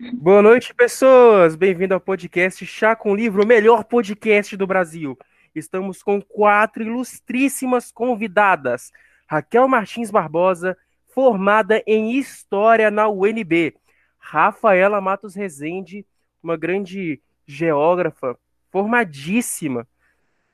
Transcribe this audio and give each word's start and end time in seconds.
Boa 0.00 0.40
noite, 0.40 0.72
pessoas! 0.72 1.56
Bem-vindo 1.56 1.92
ao 1.92 2.00
podcast 2.00 2.64
Chá 2.64 2.94
com 2.94 3.16
Livro, 3.16 3.42
o 3.42 3.46
melhor 3.46 3.82
podcast 3.82 4.56
do 4.56 4.64
Brasil. 4.64 5.18
Estamos 5.52 6.04
com 6.04 6.22
quatro 6.22 6.84
ilustríssimas 6.84 7.90
convidadas. 7.90 8.92
Raquel 9.26 9.66
Martins 9.66 10.08
Barbosa, 10.08 10.78
formada 11.08 11.82
em 11.84 12.16
História 12.16 12.92
na 12.92 13.08
UNB. 13.08 13.74
Rafaela 14.18 15.00
Matos 15.00 15.34
Rezende, 15.34 16.06
uma 16.40 16.56
grande 16.56 17.20
geógrafa, 17.44 18.38
formadíssima. 18.70 19.84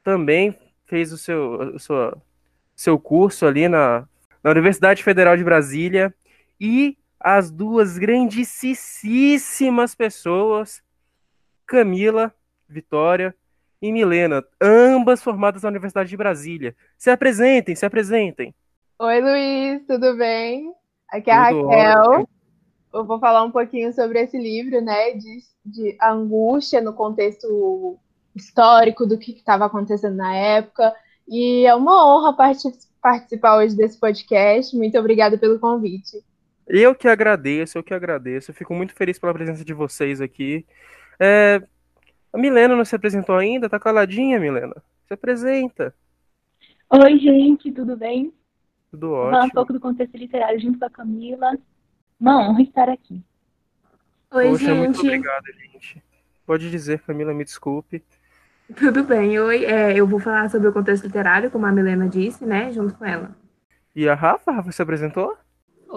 Também 0.02 0.58
fez 0.86 1.12
o 1.12 1.18
seu, 1.18 1.74
o 1.74 1.78
seu, 1.78 2.22
seu 2.74 2.98
curso 2.98 3.44
ali 3.44 3.68
na, 3.68 4.08
na 4.42 4.50
Universidade 4.50 5.04
Federal 5.04 5.36
de 5.36 5.44
Brasília. 5.44 6.14
E 6.58 6.96
as 7.24 7.50
duas 7.50 7.96
grandíssimas 7.96 9.94
pessoas, 9.94 10.82
Camila, 11.64 12.30
Vitória 12.68 13.34
e 13.80 13.90
Milena, 13.90 14.44
ambas 14.60 15.22
formadas 15.22 15.62
na 15.62 15.70
Universidade 15.70 16.10
de 16.10 16.18
Brasília. 16.18 16.76
Se 16.98 17.10
apresentem, 17.10 17.74
se 17.74 17.86
apresentem. 17.86 18.54
Oi, 18.98 19.20
Luiz, 19.22 19.86
tudo 19.86 20.14
bem? 20.18 20.70
Aqui 21.10 21.30
é 21.30 21.32
a 21.32 21.44
Raquel. 21.44 22.10
Ótimo. 22.10 22.28
Eu 22.92 23.04
vou 23.06 23.18
falar 23.18 23.42
um 23.42 23.50
pouquinho 23.50 23.90
sobre 23.94 24.20
esse 24.20 24.36
livro, 24.36 24.82
né, 24.82 25.12
de, 25.12 25.38
de 25.64 25.96
angústia 26.02 26.82
no 26.82 26.92
contexto 26.92 27.98
histórico 28.36 29.06
do 29.06 29.16
que 29.16 29.32
estava 29.32 29.64
acontecendo 29.64 30.16
na 30.16 30.36
época. 30.36 30.94
E 31.26 31.64
é 31.64 31.74
uma 31.74 32.06
honra 32.06 32.36
participar 33.00 33.56
hoje 33.56 33.74
desse 33.74 33.98
podcast. 33.98 34.76
Muito 34.76 34.98
obrigada 34.98 35.38
pelo 35.38 35.58
convite. 35.58 36.22
Eu 36.66 36.94
que 36.94 37.08
agradeço, 37.08 37.78
eu 37.78 37.82
que 37.82 37.94
agradeço. 37.94 38.50
Eu 38.50 38.54
fico 38.54 38.74
muito 38.74 38.94
feliz 38.94 39.18
pela 39.18 39.34
presença 39.34 39.64
de 39.64 39.74
vocês 39.74 40.20
aqui. 40.20 40.64
É, 41.18 41.62
a 42.32 42.38
Milena 42.38 42.74
não 42.74 42.84
se 42.84 42.96
apresentou 42.96 43.36
ainda? 43.36 43.68
Tá 43.68 43.78
caladinha, 43.78 44.40
Milena? 44.40 44.74
Se 45.06 45.14
apresenta. 45.14 45.94
Oi, 46.90 47.18
gente, 47.18 47.70
tudo 47.70 47.96
bem? 47.96 48.32
Tudo 48.90 49.12
ótimo. 49.12 49.32
Falar 49.32 49.44
um 49.44 49.50
pouco 49.50 49.72
do 49.72 49.80
contexto 49.80 50.16
literário 50.16 50.60
junto 50.60 50.78
com 50.78 50.84
a 50.84 50.90
Camila. 50.90 51.58
Uma 52.18 52.40
honra 52.40 52.62
estar 52.62 52.88
aqui. 52.88 53.22
Oi, 54.32 54.48
Poxa, 54.48 54.64
gente. 54.64 54.78
Muito 54.78 55.00
obrigada, 55.00 55.52
gente. 55.52 56.02
Pode 56.46 56.70
dizer, 56.70 57.00
Camila, 57.00 57.34
me 57.34 57.44
desculpe. 57.44 58.02
Tudo 58.76 59.04
bem. 59.04 59.38
Oi, 59.38 59.64
é, 59.64 59.92
eu 59.94 60.06
vou 60.06 60.18
falar 60.18 60.48
sobre 60.48 60.68
o 60.68 60.72
contexto 60.72 61.04
literário, 61.04 61.50
como 61.50 61.66
a 61.66 61.72
Milena 61.72 62.08
disse, 62.08 62.46
né, 62.46 62.72
junto 62.72 62.94
com 62.94 63.04
ela. 63.04 63.36
E 63.94 64.08
a 64.08 64.14
Rafa? 64.14 64.50
A 64.50 64.54
Rafa 64.54 64.72
se 64.72 64.82
apresentou? 64.82 65.36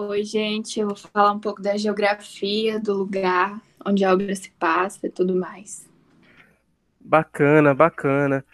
Oi, 0.00 0.22
gente, 0.22 0.78
eu 0.78 0.86
vou 0.86 0.96
falar 0.96 1.32
um 1.32 1.40
pouco 1.40 1.60
da 1.60 1.76
geografia 1.76 2.78
do 2.78 2.94
lugar 2.94 3.60
onde 3.84 4.04
a 4.04 4.12
obra 4.12 4.32
se 4.32 4.48
passa 4.52 5.08
e 5.08 5.10
tudo 5.10 5.34
mais. 5.34 5.88
Bacana, 7.00 7.74
bacana. 7.74 8.44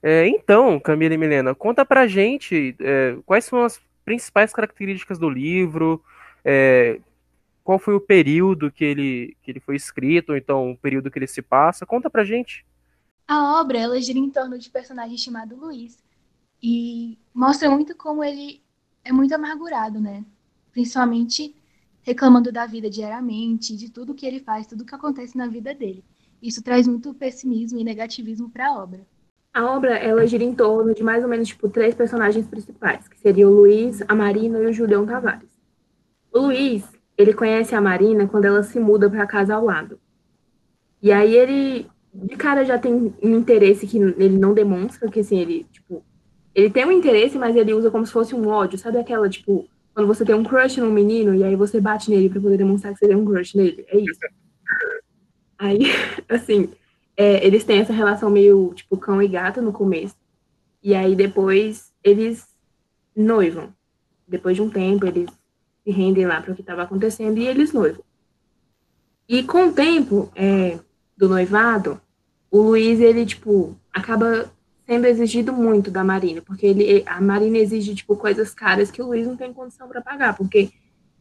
É, 0.00 0.28
então, 0.28 0.78
Camila 0.78 1.14
e 1.14 1.18
Milena, 1.18 1.52
conta 1.52 1.84
pra 1.84 2.06
gente 2.06 2.76
é, 2.78 3.18
quais 3.26 3.44
são 3.44 3.64
as 3.64 3.80
principais 4.04 4.52
características 4.52 5.18
do 5.18 5.28
livro, 5.28 6.00
é, 6.44 7.00
qual 7.64 7.80
foi 7.80 7.94
o 7.94 8.00
período 8.00 8.70
que 8.70 8.84
ele, 8.84 9.36
que 9.42 9.50
ele 9.50 9.58
foi 9.58 9.74
escrito, 9.74 10.30
ou 10.30 10.36
então 10.36 10.70
o 10.70 10.78
período 10.78 11.10
que 11.10 11.18
ele 11.18 11.26
se 11.26 11.42
passa. 11.42 11.84
Conta 11.84 12.08
pra 12.08 12.22
gente. 12.22 12.64
A 13.26 13.60
obra 13.60 13.78
ela 13.78 14.00
gira 14.00 14.20
em 14.20 14.30
torno 14.30 14.56
de 14.56 14.68
um 14.68 14.72
personagem 14.72 15.18
chamado 15.18 15.56
Luiz 15.56 15.98
e 16.62 17.18
mostra 17.34 17.68
muito 17.68 17.96
como 17.96 18.22
ele 18.22 18.62
é 19.04 19.10
muito 19.10 19.34
amargurado, 19.34 20.00
né? 20.00 20.24
Principalmente 20.78 21.56
reclamando 22.02 22.52
da 22.52 22.64
vida 22.64 22.88
diariamente, 22.88 23.76
de 23.76 23.90
tudo 23.90 24.14
que 24.14 24.24
ele 24.24 24.38
faz, 24.38 24.64
tudo 24.64 24.84
que 24.84 24.94
acontece 24.94 25.36
na 25.36 25.48
vida 25.48 25.74
dele. 25.74 26.04
Isso 26.40 26.62
traz 26.62 26.86
muito 26.86 27.12
pessimismo 27.12 27.80
e 27.80 27.84
negativismo 27.84 28.48
para 28.48 28.68
a 28.68 28.78
obra. 28.80 29.00
A 29.52 29.64
obra 29.64 29.96
ela 29.96 30.24
gira 30.24 30.44
em 30.44 30.54
torno 30.54 30.94
de 30.94 31.02
mais 31.02 31.24
ou 31.24 31.28
menos 31.28 31.48
tipo 31.48 31.68
três 31.68 31.96
personagens 31.96 32.46
principais, 32.46 33.08
que 33.08 33.18
seriam 33.18 33.50
o 33.50 33.54
Luiz, 33.54 34.00
a 34.06 34.14
Marina 34.14 34.60
e 34.60 34.66
o 34.66 34.72
Julião 34.72 35.04
Tavares. 35.04 35.50
O 36.32 36.38
Luiz, 36.42 36.84
ele 37.16 37.34
conhece 37.34 37.74
a 37.74 37.80
Marina 37.80 38.28
quando 38.28 38.44
ela 38.44 38.62
se 38.62 38.78
muda 38.78 39.10
para 39.10 39.24
a 39.24 39.26
casa 39.26 39.56
ao 39.56 39.64
lado. 39.64 39.98
E 41.02 41.10
aí 41.10 41.34
ele 41.34 41.90
de 42.14 42.36
cara 42.36 42.64
já 42.64 42.78
tem 42.78 43.12
um 43.20 43.36
interesse 43.36 43.84
que 43.84 43.98
ele 43.98 44.38
não 44.38 44.54
demonstra, 44.54 45.10
que 45.10 45.20
assim, 45.20 45.40
ele, 45.40 45.66
tipo, 45.72 46.04
ele 46.54 46.70
tem 46.70 46.86
um 46.86 46.92
interesse, 46.92 47.36
mas 47.36 47.56
ele 47.56 47.74
usa 47.74 47.90
como 47.90 48.06
se 48.06 48.12
fosse 48.12 48.32
um 48.32 48.46
ódio, 48.46 48.78
sabe 48.78 48.98
aquela, 48.98 49.28
tipo, 49.28 49.68
quando 49.98 50.06
você 50.06 50.24
tem 50.24 50.32
um 50.32 50.44
crush 50.44 50.76
num 50.76 50.92
menino 50.92 51.34
e 51.34 51.42
aí 51.42 51.56
você 51.56 51.80
bate 51.80 52.08
nele 52.08 52.30
para 52.30 52.40
poder 52.40 52.56
demonstrar 52.56 52.92
que 52.92 53.00
você 53.00 53.08
tem 53.08 53.16
um 53.16 53.24
crush 53.24 53.56
nele. 53.56 53.84
É 53.88 53.98
isso. 53.98 54.20
Aí, 55.58 55.80
assim, 56.30 56.68
é, 57.16 57.44
eles 57.44 57.64
têm 57.64 57.80
essa 57.80 57.92
relação 57.92 58.30
meio 58.30 58.72
tipo 58.76 58.96
cão 58.96 59.20
e 59.20 59.26
gato 59.26 59.60
no 59.60 59.72
começo. 59.72 60.14
E 60.80 60.94
aí 60.94 61.16
depois 61.16 61.92
eles 62.00 62.46
noivam. 63.16 63.74
Depois 64.28 64.54
de 64.54 64.62
um 64.62 64.70
tempo, 64.70 65.04
eles 65.04 65.28
se 65.82 65.90
rendem 65.90 66.26
lá 66.26 66.40
para 66.40 66.52
o 66.52 66.54
que 66.54 66.60
estava 66.60 66.84
acontecendo 66.84 67.36
e 67.36 67.48
eles 67.48 67.72
noivam. 67.72 68.04
E 69.28 69.42
com 69.42 69.66
o 69.66 69.72
tempo 69.72 70.30
é, 70.36 70.78
do 71.16 71.28
noivado, 71.28 72.00
o 72.52 72.62
Luiz, 72.62 73.00
ele, 73.00 73.26
tipo, 73.26 73.76
acaba 73.92 74.48
sendo 74.88 75.06
exigido 75.06 75.52
muito 75.52 75.90
da 75.90 76.02
Marina, 76.02 76.40
porque 76.40 76.64
ele, 76.64 77.04
a 77.04 77.20
Marina 77.20 77.58
exige 77.58 77.94
tipo 77.94 78.16
coisas 78.16 78.54
caras 78.54 78.90
que 78.90 79.02
o 79.02 79.06
Luiz 79.06 79.26
não 79.26 79.36
tem 79.36 79.52
condição 79.52 79.86
para 79.86 80.00
pagar, 80.00 80.34
porque 80.34 80.70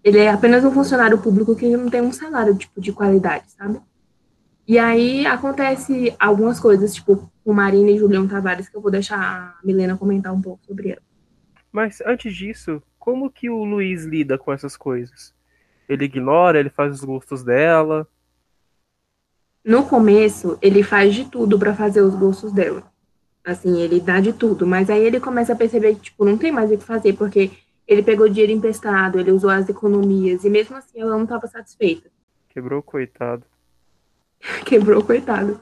ele 0.02 0.20
é 0.20 0.30
apenas 0.30 0.64
um 0.64 0.72
funcionário 0.72 1.18
público 1.18 1.54
que 1.54 1.68
não 1.76 1.90
tem 1.90 2.00
um 2.00 2.14
salário 2.14 2.56
tipo 2.56 2.80
de 2.80 2.94
qualidade, 2.94 3.52
sabe? 3.52 3.82
E 4.66 4.80
aí 4.80 5.26
acontece 5.26 6.16
algumas 6.18 6.62
coisas, 6.62 6.96
tipo, 6.96 7.30
com 7.44 7.52
Marina 7.52 7.92
e 7.92 7.98
Julião 7.98 8.26
Tavares, 8.26 8.70
que 8.70 8.78
eu 8.78 8.82
vou 8.82 8.90
deixar 8.90 9.20
a 9.20 9.60
Milena 9.66 9.98
comentar 9.98 10.34
um 10.34 10.42
pouco 10.42 10.66
sobre 10.66 10.92
ela. 10.92 11.02
Mas 11.70 12.00
antes 12.06 12.34
disso, 12.34 12.82
como 12.98 13.30
que 13.30 13.50
o 13.50 13.66
Luiz 13.66 14.06
lida 14.06 14.38
com 14.38 14.54
essas 14.54 14.78
coisas? 14.78 15.34
Ele 15.90 16.06
ignora, 16.06 16.58
ele 16.58 16.70
faz 16.70 16.94
os 16.94 17.04
gostos 17.04 17.44
dela? 17.44 18.08
No 19.62 19.86
começo, 19.86 20.58
ele 20.62 20.84
faz 20.84 21.14
de 21.14 21.26
tudo 21.26 21.60
para 21.60 21.76
fazer 21.76 22.00
os 22.00 22.16
gostos 22.16 22.54
dela. 22.54 22.87
Assim, 23.48 23.80
ele 23.80 24.02
dá 24.02 24.20
de 24.20 24.34
tudo, 24.34 24.68
mas 24.68 24.90
aí 24.90 25.02
ele 25.02 25.22
começa 25.22 25.54
a 25.54 25.56
perceber 25.56 25.96
que, 25.96 26.02
tipo, 26.02 26.26
não 26.26 26.38
tem 26.38 26.52
mais 26.52 26.70
o 26.70 26.78
que 26.78 26.84
fazer, 26.84 27.14
porque 27.14 27.50
ele 27.88 28.04
pegou 28.04 28.28
dinheiro 28.28 28.52
emprestado, 28.52 29.18
ele 29.18 29.32
usou 29.32 29.50
as 29.50 29.70
economias, 29.70 30.44
e 30.44 30.50
mesmo 30.50 30.76
assim 30.76 31.00
ela 31.00 31.16
não 31.16 31.24
estava 31.24 31.48
satisfeita. 31.48 32.12
Quebrou, 32.50 32.84
coitado. 32.84 33.46
Quebrou, 34.66 35.02
coitado. 35.02 35.62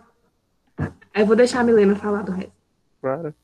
Aí 1.14 1.22
eu 1.22 1.28
vou 1.28 1.36
deixar 1.36 1.60
a 1.60 1.64
Milena 1.64 1.96
falar 1.96 2.24
do 2.24 2.32
resto. 2.32 2.54
Claro. 3.00 3.36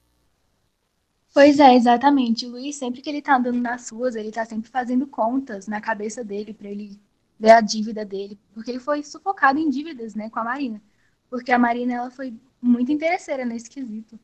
Pois 1.32 1.60
é, 1.60 1.76
exatamente. 1.76 2.48
O 2.48 2.50
Luiz, 2.50 2.78
sempre 2.78 3.00
que 3.00 3.12
ele 3.12 3.22
tá 3.22 3.38
andando 3.38 3.62
nas 3.62 3.90
ruas, 3.90 4.16
ele 4.16 4.32
tá 4.32 4.44
sempre 4.44 4.72
fazendo 4.72 5.06
contas 5.06 5.68
na 5.68 5.80
cabeça 5.80 6.24
dele 6.24 6.52
para 6.52 6.68
ele 6.68 7.00
ver 7.40 7.52
a 7.52 7.62
dívida 7.62 8.04
dele, 8.04 8.40
porque 8.56 8.72
ele 8.72 8.80
foi 8.80 9.04
sufocado 9.04 9.60
em 9.60 9.70
dívidas, 9.70 10.16
né, 10.16 10.32
com 10.32 10.40
a 10.40 10.44
Marina. 10.44 10.82
Porque 11.30 11.52
a 11.52 11.60
Marina, 11.60 11.94
ela 11.94 12.10
foi 12.10 12.34
muito 12.60 12.92
interesseira 12.92 13.46
nesse 13.46 13.70
quesito. 13.70 14.20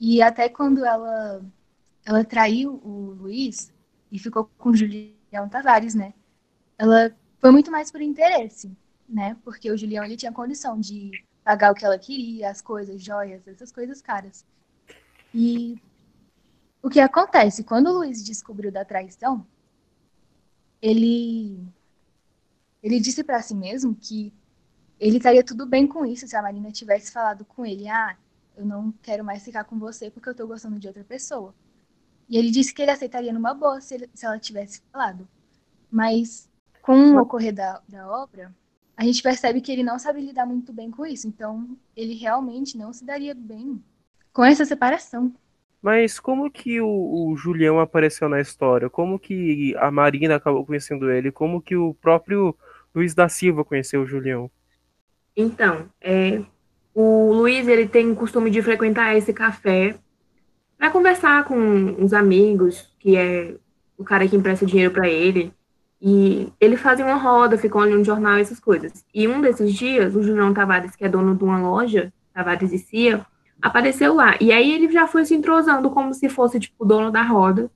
E 0.00 0.22
até 0.22 0.48
quando 0.48 0.84
ela, 0.84 1.44
ela 2.06 2.24
traiu 2.24 2.80
o 2.82 3.10
Luiz 3.20 3.70
e 4.10 4.18
ficou 4.18 4.50
com 4.56 4.70
o 4.70 4.76
Julião 4.76 5.48
Tavares, 5.50 5.94
né? 5.94 6.14
Ela 6.78 7.14
foi 7.38 7.50
muito 7.50 7.70
mais 7.70 7.92
por 7.92 8.00
interesse, 8.00 8.74
né? 9.06 9.36
Porque 9.44 9.70
o 9.70 9.76
Julião 9.76 10.02
ele 10.02 10.16
tinha 10.16 10.32
condição 10.32 10.80
de 10.80 11.10
pagar 11.44 11.70
o 11.70 11.74
que 11.74 11.84
ela 11.84 11.98
queria, 11.98 12.50
as 12.50 12.62
coisas, 12.62 13.02
joias, 13.02 13.46
essas 13.46 13.70
coisas 13.70 14.00
caras. 14.00 14.46
E 15.34 15.78
o 16.82 16.88
que 16.88 16.98
acontece? 16.98 17.62
Quando 17.62 17.88
o 17.88 17.98
Luiz 17.98 18.24
descobriu 18.24 18.72
da 18.72 18.84
traição, 18.86 19.46
ele 20.80 21.62
ele 22.82 22.98
disse 22.98 23.22
para 23.22 23.42
si 23.42 23.54
mesmo 23.54 23.94
que 23.94 24.32
ele 24.98 25.18
estaria 25.18 25.44
tudo 25.44 25.66
bem 25.66 25.86
com 25.86 26.06
isso 26.06 26.26
se 26.26 26.34
a 26.34 26.42
Marina 26.42 26.72
tivesse 26.72 27.12
falado 27.12 27.44
com 27.44 27.66
ele: 27.66 27.86
Ah, 27.88 28.16
eu 28.60 28.66
não 28.66 28.92
quero 29.02 29.24
mais 29.24 29.44
ficar 29.44 29.64
com 29.64 29.78
você 29.78 30.10
porque 30.10 30.28
eu 30.28 30.34
tô 30.34 30.46
gostando 30.46 30.78
de 30.78 30.86
outra 30.86 31.04
pessoa. 31.04 31.54
E 32.28 32.36
ele 32.36 32.50
disse 32.50 32.72
que 32.72 32.82
ele 32.82 32.90
aceitaria 32.90 33.32
numa 33.32 33.54
boa 33.54 33.80
se, 33.80 33.94
ele, 33.94 34.10
se 34.14 34.24
ela 34.24 34.38
tivesse 34.38 34.82
falado. 34.92 35.26
Mas 35.90 36.48
com 36.82 37.12
o 37.12 37.20
ocorrer 37.20 37.52
da, 37.52 37.82
da 37.88 38.08
obra, 38.08 38.54
a 38.96 39.04
gente 39.04 39.22
percebe 39.22 39.60
que 39.60 39.72
ele 39.72 39.82
não 39.82 39.98
sabe 39.98 40.20
lidar 40.20 40.46
muito 40.46 40.72
bem 40.72 40.90
com 40.90 41.04
isso. 41.04 41.26
Então, 41.26 41.76
ele 41.96 42.14
realmente 42.14 42.76
não 42.76 42.92
se 42.92 43.04
daria 43.04 43.34
bem 43.34 43.82
com 44.32 44.44
essa 44.44 44.64
separação. 44.64 45.32
Mas 45.82 46.20
como 46.20 46.50
que 46.50 46.80
o, 46.80 46.86
o, 46.86 47.36
Julião 47.36 47.80
apareceu 47.80 48.28
na 48.28 48.40
história? 48.40 48.90
Como 48.90 49.18
que 49.18 49.74
a 49.78 49.90
Marina 49.90 50.36
acabou 50.36 50.64
conhecendo 50.66 51.10
ele? 51.10 51.32
Como 51.32 51.62
que 51.62 51.74
o 51.74 51.94
próprio 51.94 52.54
Luiz 52.94 53.14
da 53.14 53.28
Silva 53.28 53.64
conheceu 53.64 54.02
o 54.02 54.06
Julião? 54.06 54.50
Então, 55.34 55.88
é, 56.00 56.42
o 57.00 57.32
Luiz 57.32 57.66
ele 57.66 57.88
tem 57.88 58.10
o 58.10 58.16
costume 58.16 58.50
de 58.50 58.60
frequentar 58.62 59.16
esse 59.16 59.32
café 59.32 59.96
para 60.76 60.90
conversar 60.90 61.44
com 61.44 62.02
os 62.02 62.12
amigos, 62.12 62.88
que 62.98 63.16
é 63.16 63.54
o 63.96 64.04
cara 64.04 64.26
que 64.26 64.36
empresta 64.36 64.66
dinheiro 64.66 64.92
para 64.92 65.08
ele. 65.08 65.52
E 66.00 66.50
ele 66.58 66.76
fazia 66.76 67.04
uma 67.04 67.16
roda, 67.16 67.58
ficou 67.58 67.82
olhando 67.82 68.00
um 68.00 68.04
jornal, 68.04 68.38
essas 68.38 68.58
coisas. 68.58 69.04
E 69.14 69.28
um 69.28 69.40
desses 69.40 69.74
dias, 69.74 70.14
o 70.14 70.22
Julião 70.22 70.54
Tavares, 70.54 70.96
que 70.96 71.04
é 71.04 71.08
dono 71.08 71.36
de 71.36 71.44
uma 71.44 71.60
loja, 71.60 72.12
Tavares 72.32 72.72
e 72.72 72.78
Cia, 72.78 73.24
apareceu 73.60 74.14
lá. 74.14 74.36
E 74.40 74.52
aí 74.52 74.72
ele 74.72 74.90
já 74.90 75.06
foi 75.06 75.24
se 75.24 75.34
entrosando 75.34 75.90
como 75.90 76.14
se 76.14 76.28
fosse, 76.28 76.58
tipo, 76.58 76.84
o 76.84 76.86
dono 76.86 77.10
da 77.10 77.22
roda. 77.22 77.70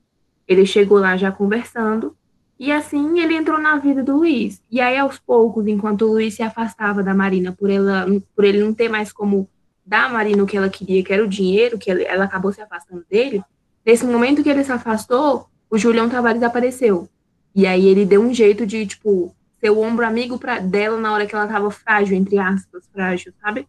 Ele 0.48 0.64
chegou 0.64 0.98
lá 0.98 1.16
já 1.16 1.30
conversando. 1.30 2.16
E 2.58 2.70
assim 2.70 3.20
ele 3.20 3.34
entrou 3.34 3.58
na 3.58 3.76
vida 3.76 4.02
do 4.02 4.18
Luiz. 4.18 4.62
E 4.70 4.80
aí, 4.80 4.96
aos 4.96 5.18
poucos, 5.18 5.66
enquanto 5.66 6.02
o 6.02 6.12
Luiz 6.12 6.34
se 6.34 6.42
afastava 6.42 7.02
da 7.02 7.14
Marina, 7.14 7.52
por, 7.52 7.68
ela, 7.68 8.06
por 8.34 8.44
ele 8.44 8.62
não 8.62 8.72
ter 8.72 8.88
mais 8.88 9.12
como 9.12 9.48
dar 9.84 10.06
a 10.06 10.08
Marina 10.08 10.42
o 10.42 10.46
que 10.46 10.56
ela 10.56 10.68
queria, 10.68 11.02
que 11.02 11.12
era 11.12 11.24
o 11.24 11.28
dinheiro, 11.28 11.78
que 11.78 11.90
ela 11.90 12.24
acabou 12.24 12.52
se 12.52 12.60
afastando 12.60 13.04
dele. 13.10 13.42
Nesse 13.84 14.06
momento 14.06 14.42
que 14.42 14.48
ele 14.48 14.64
se 14.64 14.72
afastou, 14.72 15.46
o 15.68 15.76
Julião 15.76 16.08
Tavares 16.08 16.42
apareceu. 16.42 17.08
E 17.54 17.66
aí 17.66 17.86
ele 17.86 18.06
deu 18.06 18.22
um 18.22 18.32
jeito 18.32 18.64
de, 18.64 18.86
tipo, 18.86 19.34
ser 19.60 19.70
o 19.70 19.80
ombro 19.80 20.06
amigo 20.06 20.38
pra, 20.38 20.58
dela 20.58 20.98
na 20.98 21.12
hora 21.12 21.26
que 21.26 21.34
ela 21.34 21.46
tava 21.46 21.70
frágil, 21.70 22.16
entre 22.16 22.38
aspas, 22.38 22.88
frágil, 22.92 23.32
sabe? 23.42 23.68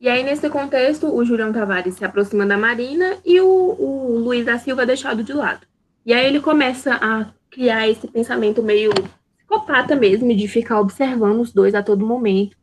E 0.00 0.08
aí, 0.08 0.24
nesse 0.24 0.48
contexto, 0.50 1.14
o 1.14 1.24
Julião 1.24 1.52
Tavares 1.52 1.94
se 1.94 2.04
aproxima 2.04 2.44
da 2.44 2.58
Marina 2.58 3.18
e 3.24 3.40
o, 3.40 3.46
o 3.46 4.18
Luiz 4.18 4.44
da 4.44 4.58
Silva 4.58 4.82
é 4.82 4.86
deixado 4.86 5.22
de 5.22 5.32
lado. 5.32 5.64
E 6.04 6.12
aí 6.12 6.26
ele 6.26 6.40
começa 6.40 6.98
a 7.00 7.26
criar 7.52 7.86
esse 7.86 8.08
pensamento 8.08 8.62
meio 8.62 8.90
psicopata 9.36 9.94
mesmo, 9.94 10.34
de 10.34 10.48
ficar 10.48 10.80
observando 10.80 11.40
os 11.40 11.52
dois 11.52 11.74
a 11.74 11.82
todo 11.82 12.06
momento. 12.06 12.56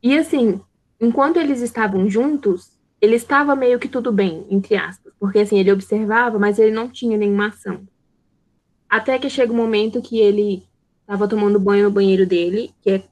E 0.00 0.16
assim, 0.16 0.60
enquanto 1.00 1.38
eles 1.38 1.60
estavam 1.60 2.08
juntos, 2.08 2.70
ele 3.00 3.16
estava 3.16 3.56
meio 3.56 3.80
que 3.80 3.88
tudo 3.88 4.12
bem, 4.12 4.46
entre 4.48 4.76
aspas, 4.76 5.12
porque 5.18 5.40
assim, 5.40 5.58
ele 5.58 5.72
observava, 5.72 6.38
mas 6.38 6.58
ele 6.58 6.70
não 6.70 6.88
tinha 6.88 7.18
nenhuma 7.18 7.48
ação. 7.48 7.82
Até 8.88 9.18
que 9.18 9.28
chega 9.28 9.52
o 9.52 9.54
um 9.54 9.58
momento 9.58 10.00
que 10.00 10.20
ele 10.20 10.62
estava 11.00 11.26
tomando 11.26 11.58
banho 11.58 11.84
no 11.84 11.90
banheiro 11.90 12.24
dele, 12.24 12.72
que 12.80 12.90
é 12.90 13.02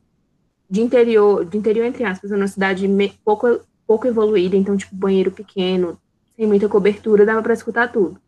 de 0.71 0.81
interior, 0.81 1.45
de 1.45 1.59
interior 1.59 1.85
entre 1.85 2.05
aspas, 2.05 2.31
uma 2.31 2.47
cidade 2.47 2.89
pouco 3.25 3.61
pouco 3.85 4.07
evoluída, 4.07 4.57
então 4.57 4.77
tipo 4.77 4.95
banheiro 4.95 5.33
pequeno, 5.33 5.99
sem 6.37 6.47
muita 6.47 6.69
cobertura, 6.69 7.27
dava 7.27 7.43
para 7.43 7.55
escutar 7.55 7.91
tudo. 7.91 8.21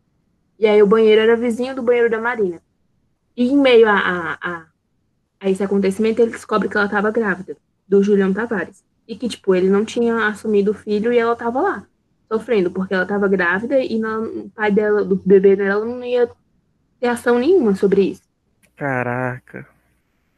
E 0.59 0.67
aí 0.67 0.83
o 0.83 0.87
banheiro 0.87 1.21
era 1.21 1.37
vizinho 1.37 1.73
do 1.73 1.81
banheiro 1.81 2.09
da 2.09 2.19
Marina. 2.19 2.61
E 3.35 3.47
em 3.47 3.57
meio 3.57 3.87
a, 3.87 3.93
a, 3.93 4.37
a, 4.41 4.65
a 5.39 5.49
esse 5.49 5.63
acontecimento, 5.63 6.21
ele 6.21 6.31
descobre 6.31 6.69
que 6.69 6.77
ela 6.77 6.85
estava 6.85 7.11
grávida, 7.11 7.57
do 7.87 8.03
Julião 8.03 8.33
Tavares. 8.33 8.83
E 9.07 9.15
que, 9.15 9.27
tipo, 9.27 9.53
ele 9.53 9.69
não 9.69 9.83
tinha 9.83 10.27
assumido 10.27 10.71
o 10.71 10.75
filho 10.75 11.11
e 11.11 11.17
ela 11.17 11.33
estava 11.33 11.61
lá, 11.61 11.87
sofrendo, 12.31 12.71
porque 12.71 12.93
ela 12.93 13.03
estava 13.03 13.27
grávida 13.27 13.79
e 13.79 13.99
não, 13.99 14.23
o 14.23 14.49
pai 14.49 14.71
dela, 14.71 15.03
do 15.03 15.15
bebê 15.15 15.55
dela, 15.55 15.83
não 15.83 16.03
ia 16.03 16.29
ter 16.99 17.07
ação 17.07 17.39
nenhuma 17.39 17.75
sobre 17.75 18.01
isso. 18.01 18.23
Caraca. 18.75 19.67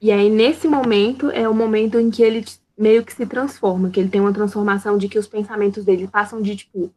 E 0.01 0.12
aí, 0.12 0.30
nesse 0.30 0.68
momento, 0.68 1.30
é 1.30 1.47
o 1.47 1.53
momento 1.53 2.00
em 2.00 2.09
que 2.09 2.24
ele 2.24 2.44
meio 2.77 3.03
que 3.03 3.13
se 3.13 3.25
transforma, 3.25 3.89
que 3.89 4.00
ele 4.00 4.09
tem 4.09 4.19
uma 4.19 4.33
transformação 4.33 4.97
de 4.97 5.07
que 5.07 5.18
os 5.18 5.27
pensamentos 5.27 5.86
dele 5.86 6.07
passam 6.07 6.42
de, 6.42 6.56
tipo, 6.56 6.92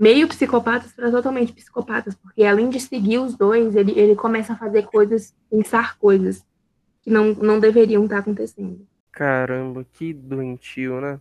meio 0.00 0.26
psicopatas 0.26 0.92
para 0.92 1.10
totalmente 1.10 1.52
psicopatas, 1.52 2.14
porque 2.14 2.42
além 2.42 2.70
de 2.70 2.80
seguir 2.80 3.18
os 3.18 3.36
dois, 3.36 3.76
ele, 3.76 3.92
ele 3.92 4.16
começa 4.16 4.54
a 4.54 4.56
fazer 4.56 4.84
coisas, 4.84 5.34
pensar 5.50 5.98
coisas 5.98 6.42
que 7.02 7.10
não, 7.10 7.34
não 7.34 7.60
deveriam 7.60 8.04
estar 8.04 8.18
acontecendo. 8.18 8.80
Caramba, 9.12 9.84
que 9.92 10.14
doentio, 10.14 11.02
né? 11.02 11.20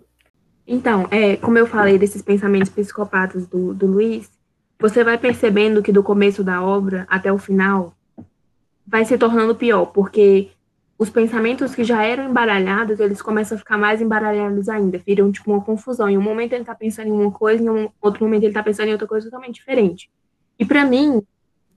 Então, 0.65 1.07
é, 1.11 1.35
como 1.35 1.57
eu 1.57 1.67
falei 1.67 1.97
desses 1.97 2.21
pensamentos 2.21 2.69
psicopatas 2.69 3.45
do, 3.47 3.73
do 3.73 3.85
Luiz, 3.85 4.31
você 4.79 5.03
vai 5.03 5.17
percebendo 5.17 5.83
que 5.83 5.91
do 5.91 6.01
começo 6.01 6.41
da 6.41 6.63
obra 6.63 7.05
até 7.09 7.33
o 7.33 7.37
final 7.37 7.93
vai 8.87 9.03
se 9.03 9.17
tornando 9.17 9.55
pior, 9.55 9.87
porque 9.87 10.51
os 10.99 11.09
pensamentos 11.09 11.73
que 11.73 11.81
já 11.81 12.03
eram 12.03 12.29
embaralhados, 12.29 12.99
eles 12.99 13.21
começam 13.21 13.55
a 13.55 13.59
ficar 13.59 13.77
mais 13.77 14.01
embaralhados 14.01 14.67
ainda, 14.67 14.97
viram 14.97 15.31
tipo 15.31 15.49
uma 15.49 15.63
confusão. 15.63 16.09
Em 16.09 16.17
um 16.17 16.21
momento 16.21 16.51
ele 16.51 16.65
tá 16.65 16.75
pensando 16.75 17.07
em 17.07 17.11
uma 17.11 17.31
coisa, 17.31 17.63
em 17.63 17.69
um 17.69 17.89
outro 18.01 18.21
momento 18.21 18.43
ele 18.43 18.53
tá 18.53 18.61
pensando 18.61 18.89
em 18.89 18.91
outra 18.91 19.07
coisa 19.07 19.27
totalmente 19.27 19.55
diferente. 19.55 20.11
E 20.59 20.65
para 20.65 20.83
mim, 20.83 21.21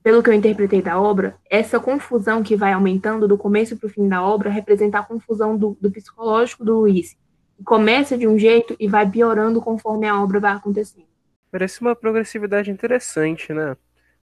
pelo 0.02 0.24
que 0.24 0.28
eu 0.28 0.34
interpretei 0.34 0.82
da 0.82 1.00
obra, 1.00 1.36
essa 1.48 1.78
confusão 1.78 2.42
que 2.42 2.56
vai 2.56 2.72
aumentando 2.72 3.28
do 3.28 3.38
começo 3.38 3.76
para 3.76 3.86
o 3.86 3.90
fim 3.90 4.08
da 4.08 4.20
obra 4.24 4.50
representa 4.50 4.98
a 4.98 5.04
confusão 5.04 5.56
do, 5.56 5.78
do 5.80 5.88
psicológico 5.88 6.64
do 6.64 6.80
Luiz. 6.80 7.16
Começa 7.64 8.18
de 8.18 8.26
um 8.26 8.36
jeito 8.36 8.74
e 8.80 8.88
vai 8.88 9.08
piorando 9.08 9.62
conforme 9.62 10.08
a 10.08 10.20
obra 10.20 10.40
vai 10.40 10.52
acontecendo. 10.52 11.06
Parece 11.48 11.80
uma 11.80 11.94
progressividade 11.94 12.72
interessante, 12.72 13.52
né? 13.52 13.76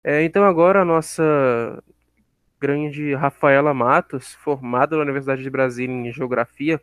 É, 0.04 0.24
então 0.24 0.44
agora 0.44 0.82
a 0.82 0.86
nossa 0.86 1.82
grande 2.60 3.14
Rafaela 3.16 3.74
Matos, 3.74 4.34
formada 4.36 4.96
na 4.96 5.04
Universidade 5.04 5.42
de 5.42 5.50
Brasília 5.50 5.96
em 5.96 6.12
Geografia, 6.12 6.82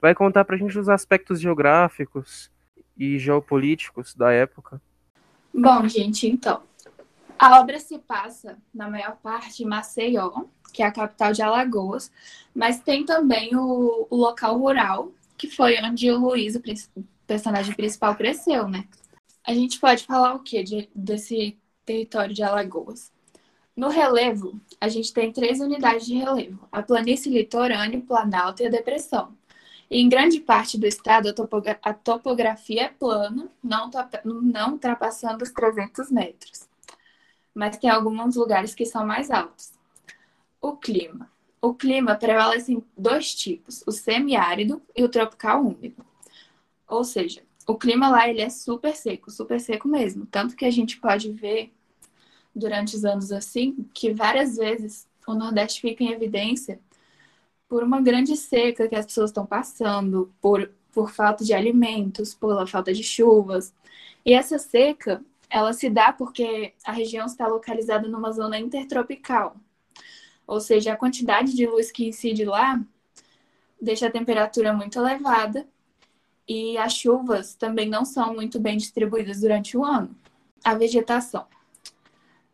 vai 0.00 0.14
contar 0.14 0.44
para 0.44 0.56
a 0.56 0.58
gente 0.58 0.78
os 0.78 0.88
aspectos 0.88 1.40
geográficos 1.40 2.50
e 2.96 3.18
geopolíticos 3.18 4.14
da 4.14 4.30
época. 4.32 4.80
Bom, 5.52 5.88
gente, 5.88 6.28
então, 6.28 6.62
a 7.38 7.60
obra 7.60 7.78
se 7.78 7.98
passa, 7.98 8.58
na 8.74 8.90
maior 8.90 9.16
parte, 9.22 9.62
em 9.62 9.66
Maceió, 9.66 10.44
que 10.72 10.82
é 10.82 10.86
a 10.86 10.92
capital 10.92 11.32
de 11.32 11.42
Alagoas, 11.42 12.10
mas 12.54 12.80
tem 12.80 13.04
também 13.04 13.56
o, 13.56 14.06
o 14.10 14.16
local 14.16 14.58
rural, 14.58 15.12
que 15.38 15.48
foi 15.48 15.80
onde 15.82 16.10
o 16.10 16.18
Luiz, 16.18 16.56
o 16.56 16.62
personagem 17.26 17.74
principal, 17.74 18.14
cresceu, 18.16 18.68
né? 18.68 18.84
A 19.46 19.54
gente 19.54 19.78
pode 19.78 20.04
falar 20.04 20.34
o 20.34 20.40
que 20.40 20.88
desse 20.94 21.56
território 21.84 22.34
de 22.34 22.42
Alagoas? 22.42 23.13
No 23.76 23.88
relevo, 23.88 24.60
a 24.80 24.88
gente 24.88 25.12
tem 25.12 25.32
três 25.32 25.60
unidades 25.60 26.06
de 26.06 26.14
relevo: 26.14 26.68
a 26.70 26.82
planície 26.82 27.32
litorânea, 27.32 27.98
o 27.98 28.02
planalto 28.02 28.62
e 28.62 28.66
a 28.66 28.70
depressão. 28.70 29.36
E 29.90 30.00
em 30.00 30.08
grande 30.08 30.40
parte 30.40 30.78
do 30.78 30.86
estado, 30.86 31.32
a, 31.82 31.94
topografia 31.94 32.84
é 32.84 32.88
plana, 32.88 33.50
não, 33.62 33.90
não 34.24 34.72
ultrapassando 34.72 35.44
os 35.44 35.50
300 35.50 36.10
metros. 36.10 36.68
Mas 37.54 37.76
tem 37.76 37.90
alguns 37.90 38.36
lugares 38.36 38.74
que 38.74 38.86
são 38.86 39.06
mais 39.06 39.30
altos. 39.30 39.72
O 40.60 40.76
clima. 40.76 41.30
O 41.60 41.74
clima 41.74 42.14
prevalece 42.14 42.72
em 42.72 42.84
dois 42.96 43.34
tipos, 43.34 43.82
o 43.86 43.92
semiárido 43.92 44.82
e 44.96 45.04
o 45.04 45.08
tropical 45.08 45.62
úmido. 45.64 46.04
Ou 46.88 47.04
seja, 47.04 47.42
o 47.66 47.76
clima 47.76 48.08
lá 48.08 48.28
ele 48.28 48.40
é 48.40 48.50
super 48.50 48.94
seco, 48.94 49.30
super 49.30 49.60
seco 49.60 49.88
mesmo. 49.88 50.26
Tanto 50.26 50.56
que 50.56 50.64
a 50.64 50.70
gente 50.70 50.98
pode 50.98 51.30
ver 51.32 51.72
durante 52.54 52.96
os 52.96 53.04
anos 53.04 53.32
assim, 53.32 53.88
que 53.92 54.12
várias 54.12 54.56
vezes 54.56 55.06
o 55.26 55.34
Nordeste 55.34 55.80
fica 55.80 56.04
em 56.04 56.12
evidência 56.12 56.78
por 57.68 57.82
uma 57.82 58.00
grande 58.00 58.36
seca 58.36 58.88
que 58.88 58.94
as 58.94 59.06
pessoas 59.06 59.30
estão 59.30 59.46
passando, 59.46 60.32
por, 60.40 60.70
por 60.92 61.10
falta 61.10 61.44
de 61.44 61.52
alimentos, 61.52 62.34
pela 62.34 62.66
falta 62.66 62.92
de 62.92 63.02
chuvas. 63.02 63.74
E 64.24 64.32
essa 64.32 64.58
seca, 64.58 65.22
ela 65.50 65.72
se 65.72 65.90
dá 65.90 66.12
porque 66.12 66.72
a 66.84 66.92
região 66.92 67.26
está 67.26 67.46
localizada 67.46 68.06
numa 68.06 68.32
zona 68.32 68.58
intertropical. 68.58 69.56
Ou 70.46 70.60
seja, 70.60 70.92
a 70.92 70.96
quantidade 70.96 71.54
de 71.54 71.66
luz 71.66 71.90
que 71.90 72.06
incide 72.06 72.44
lá 72.44 72.80
deixa 73.80 74.06
a 74.06 74.10
temperatura 74.10 74.72
muito 74.72 74.98
elevada 74.98 75.66
e 76.46 76.76
as 76.76 76.92
chuvas 76.94 77.54
também 77.54 77.88
não 77.88 78.04
são 78.04 78.34
muito 78.34 78.60
bem 78.60 78.76
distribuídas 78.76 79.40
durante 79.40 79.76
o 79.76 79.84
ano. 79.84 80.14
A 80.62 80.74
vegetação. 80.74 81.46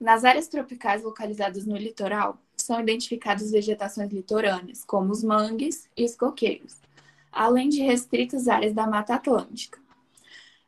Nas 0.01 0.25
áreas 0.25 0.49
tropicais 0.49 1.03
localizadas 1.03 1.67
no 1.67 1.77
litoral, 1.77 2.39
são 2.57 2.81
identificadas 2.81 3.51
vegetações 3.51 4.11
litorâneas, 4.11 4.83
como 4.83 5.13
os 5.13 5.23
mangues 5.23 5.91
e 5.95 6.07
os 6.07 6.17
coqueiros, 6.17 6.81
além 7.31 7.69
de 7.69 7.83
restritas 7.83 8.49
áreas 8.49 8.73
da 8.73 8.87
Mata 8.87 9.15
Atlântica. 9.15 9.79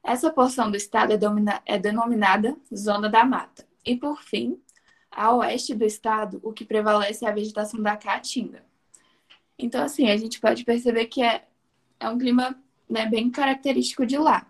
Essa 0.03 0.31
porção 0.31 0.71
do 0.71 0.77
estado 0.77 1.13
é, 1.13 1.19
é 1.65 1.79
denominada 1.79 2.55
Zona 2.75 3.09
da 3.09 3.25
Mata. 3.25 3.67
E, 3.87 3.97
por 3.97 4.23
fim, 4.23 4.61
a 5.11 5.35
oeste 5.35 5.75
do 5.75 5.85
estado, 5.87 6.39
o 6.43 6.53
que 6.53 6.65
prevalece 6.65 7.25
é 7.25 7.29
a 7.29 7.33
vegetação 7.33 7.81
da 7.81 7.97
caatinga. 7.97 8.63
Então, 9.59 9.83
assim, 9.83 10.11
a 10.11 10.17
gente 10.19 10.41
pode 10.41 10.63
perceber 10.63 11.07
que 11.07 11.23
é, 11.23 11.47
é 11.99 12.09
um 12.09 12.19
clima 12.19 12.55
né, 12.89 13.07
bem 13.07 13.31
característico 13.31 14.05
de 14.05 14.19
lá. 14.19 14.47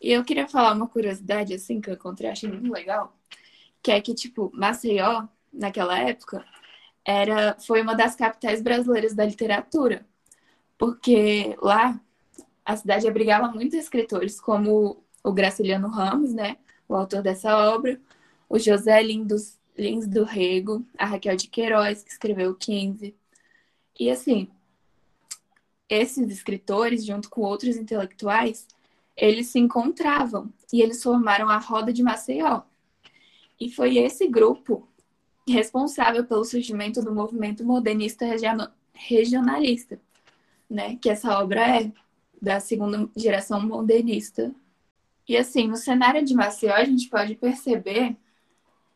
E 0.00 0.12
eu 0.12 0.22
queria 0.24 0.46
falar 0.46 0.74
uma 0.74 0.86
curiosidade, 0.86 1.54
assim, 1.54 1.80
que 1.80 1.90
eu 1.90 1.94
encontrei, 1.94 2.30
achei 2.30 2.48
muito 2.48 2.70
legal 2.70 3.19
que 3.82 3.90
é 3.90 4.00
que, 4.00 4.14
tipo, 4.14 4.50
Maceió, 4.54 5.26
naquela 5.52 5.98
época, 5.98 6.44
era, 7.04 7.56
foi 7.60 7.82
uma 7.82 7.94
das 7.94 8.14
capitais 8.14 8.62
brasileiras 8.62 9.14
da 9.14 9.24
literatura, 9.24 10.06
porque 10.78 11.56
lá 11.62 12.00
a 12.64 12.76
cidade 12.76 13.08
abrigava 13.08 13.48
muitos 13.48 13.78
escritores, 13.78 14.40
como 14.40 15.02
o 15.22 15.32
Graciliano 15.32 15.88
Ramos, 15.88 16.32
né, 16.32 16.56
o 16.88 16.94
autor 16.94 17.22
dessa 17.22 17.56
obra, 17.74 18.00
o 18.48 18.58
José 18.58 19.02
Lindos, 19.02 19.58
Lins 19.76 20.06
do 20.06 20.24
Rego, 20.24 20.84
a 20.98 21.06
Raquel 21.06 21.36
de 21.36 21.48
Queiroz, 21.48 22.02
que 22.02 22.10
escreveu 22.10 22.54
15. 22.54 23.14
E 23.98 24.10
assim, 24.10 24.48
esses 25.88 26.30
escritores, 26.30 27.04
junto 27.04 27.30
com 27.30 27.42
outros 27.42 27.76
intelectuais, 27.76 28.66
eles 29.16 29.48
se 29.48 29.58
encontravam 29.58 30.52
e 30.72 30.80
eles 30.82 31.02
formaram 31.02 31.48
a 31.48 31.58
Roda 31.58 31.92
de 31.92 32.02
Maceió, 32.02 32.62
e 33.60 33.70
foi 33.70 33.98
esse 33.98 34.26
grupo 34.26 34.88
responsável 35.46 36.24
pelo 36.24 36.44
surgimento 36.44 37.02
do 37.02 37.14
movimento 37.14 37.64
modernista 37.64 38.24
regionalista, 38.94 40.00
né? 40.68 40.96
Que 40.96 41.10
essa 41.10 41.38
obra 41.38 41.80
é 41.80 41.92
da 42.40 42.58
segunda 42.58 43.08
geração 43.16 43.60
modernista. 43.60 44.54
E 45.28 45.36
assim, 45.36 45.68
no 45.68 45.76
cenário 45.76 46.24
de 46.24 46.34
Maceió, 46.34 46.74
a 46.74 46.84
gente 46.84 47.08
pode 47.08 47.34
perceber 47.34 48.16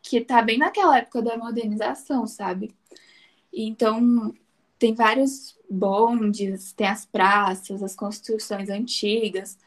que 0.01 0.21
tá 0.21 0.41
bem 0.41 0.57
naquela 0.57 0.97
época 0.97 1.21
da 1.21 1.37
modernização, 1.37 2.27
sabe? 2.27 2.73
Então, 3.53 4.33
tem 4.77 4.93
vários 4.93 5.57
bondes, 5.69 6.73
tem 6.73 6.87
as 6.87 7.05
praças, 7.05 7.81
as 7.81 7.95
construções 7.95 8.69
antigas. 8.69 9.57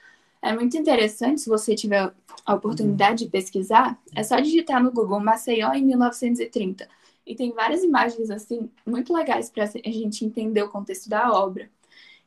É 0.40 0.52
muito 0.52 0.76
interessante, 0.76 1.40
se 1.40 1.48
você 1.48 1.74
tiver 1.74 2.12
a 2.46 2.54
oportunidade 2.54 3.24
de 3.24 3.30
pesquisar, 3.30 3.98
é 4.14 4.22
só 4.22 4.38
digitar 4.40 4.82
no 4.82 4.92
Google 4.92 5.20
Maceió 5.20 5.72
em 5.72 5.84
1930. 5.84 6.88
E 7.26 7.34
tem 7.34 7.52
várias 7.52 7.82
imagens 7.82 8.30
assim 8.30 8.70
muito 8.86 9.12
legais 9.12 9.50
para 9.50 9.64
a 9.64 9.66
gente 9.66 10.24
entender 10.24 10.62
o 10.62 10.70
contexto 10.70 11.10
da 11.10 11.30
obra, 11.32 11.68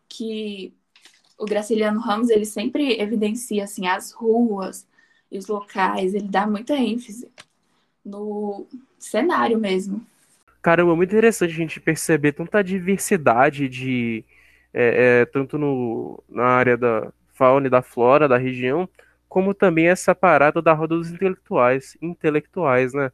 que 0.07 0.73
o 1.37 1.45
Graciliano 1.45 1.99
Ramos 1.99 2.29
ele 2.29 2.45
sempre 2.45 3.01
evidencia 3.01 3.63
assim 3.63 3.87
as 3.87 4.11
ruas 4.11 4.85
e 5.31 5.37
os 5.39 5.47
locais, 5.47 6.13
ele 6.13 6.27
dá 6.27 6.45
muita 6.45 6.75
ênfase 6.75 7.31
no 8.05 8.67
cenário 8.99 9.57
mesmo. 9.57 10.05
Caramba, 10.61 10.95
muito 10.95 11.09
interessante 11.09 11.51
a 11.51 11.55
gente 11.55 11.79
perceber 11.79 12.33
tanta 12.33 12.61
diversidade 12.61 13.67
de 13.67 14.23
é, 14.71 15.21
é, 15.21 15.25
tanto 15.25 15.57
no, 15.57 16.23
na 16.29 16.43
área 16.43 16.77
da 16.77 17.11
fauna 17.41 17.65
e 17.65 17.69
da 17.71 17.81
flora 17.81 18.27
da 18.27 18.37
região, 18.37 18.87
como 19.27 19.51
também 19.51 19.87
essa 19.87 20.13
parada 20.13 20.61
da 20.61 20.73
roda 20.73 20.95
dos 20.95 21.09
intelectuais, 21.09 21.97
intelectuais, 21.99 22.93
né? 22.93 23.11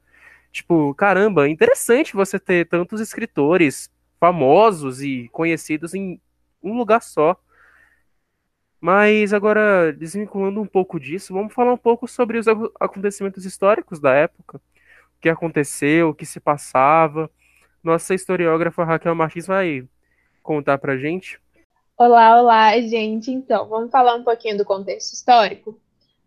Tipo, 0.51 0.93
caramba, 0.96 1.48
interessante 1.48 2.13
você 2.13 2.38
ter 2.38 2.67
tantos 2.67 3.00
escritores 3.00 3.89
famosos 4.19 5.01
e 5.01 5.29
conhecidos 5.31 5.93
em 5.93 6.19
um 6.62 6.77
lugar 6.77 7.01
só. 7.01 7.38
Mas 8.81 9.34
agora, 9.34 9.93
desvinculando 9.93 10.62
um 10.62 10.67
pouco 10.67 11.00
disso, 11.00 11.34
vamos 11.34 11.53
falar 11.53 11.72
um 11.74 11.77
pouco 11.77 12.05
sobre 12.05 12.38
os 12.38 12.48
acontecimentos 12.81 13.46
históricos 13.46 14.00
da 14.00 14.13
época. 14.13 14.57
O 14.57 15.22
que 15.22 15.29
aconteceu, 15.29 16.10
o 16.10 16.13
que 16.13 16.25
se 16.25 16.39
passava. 16.41 17.31
Nossa 17.81 18.13
historiógrafa 18.13 18.84
Raquel 18.84 19.15
Martins 19.15 19.48
vai 19.48 19.88
contar 20.43 20.77
pra 20.79 20.98
gente. 20.98 21.39
Olá, 21.98 22.39
olá, 22.39 22.80
gente. 22.80 23.32
Então, 23.32 23.68
vamos 23.68 23.89
falar 23.89 24.13
um 24.16 24.24
pouquinho 24.24 24.56
do 24.56 24.63
contexto 24.63 25.13
histórico? 25.13 25.80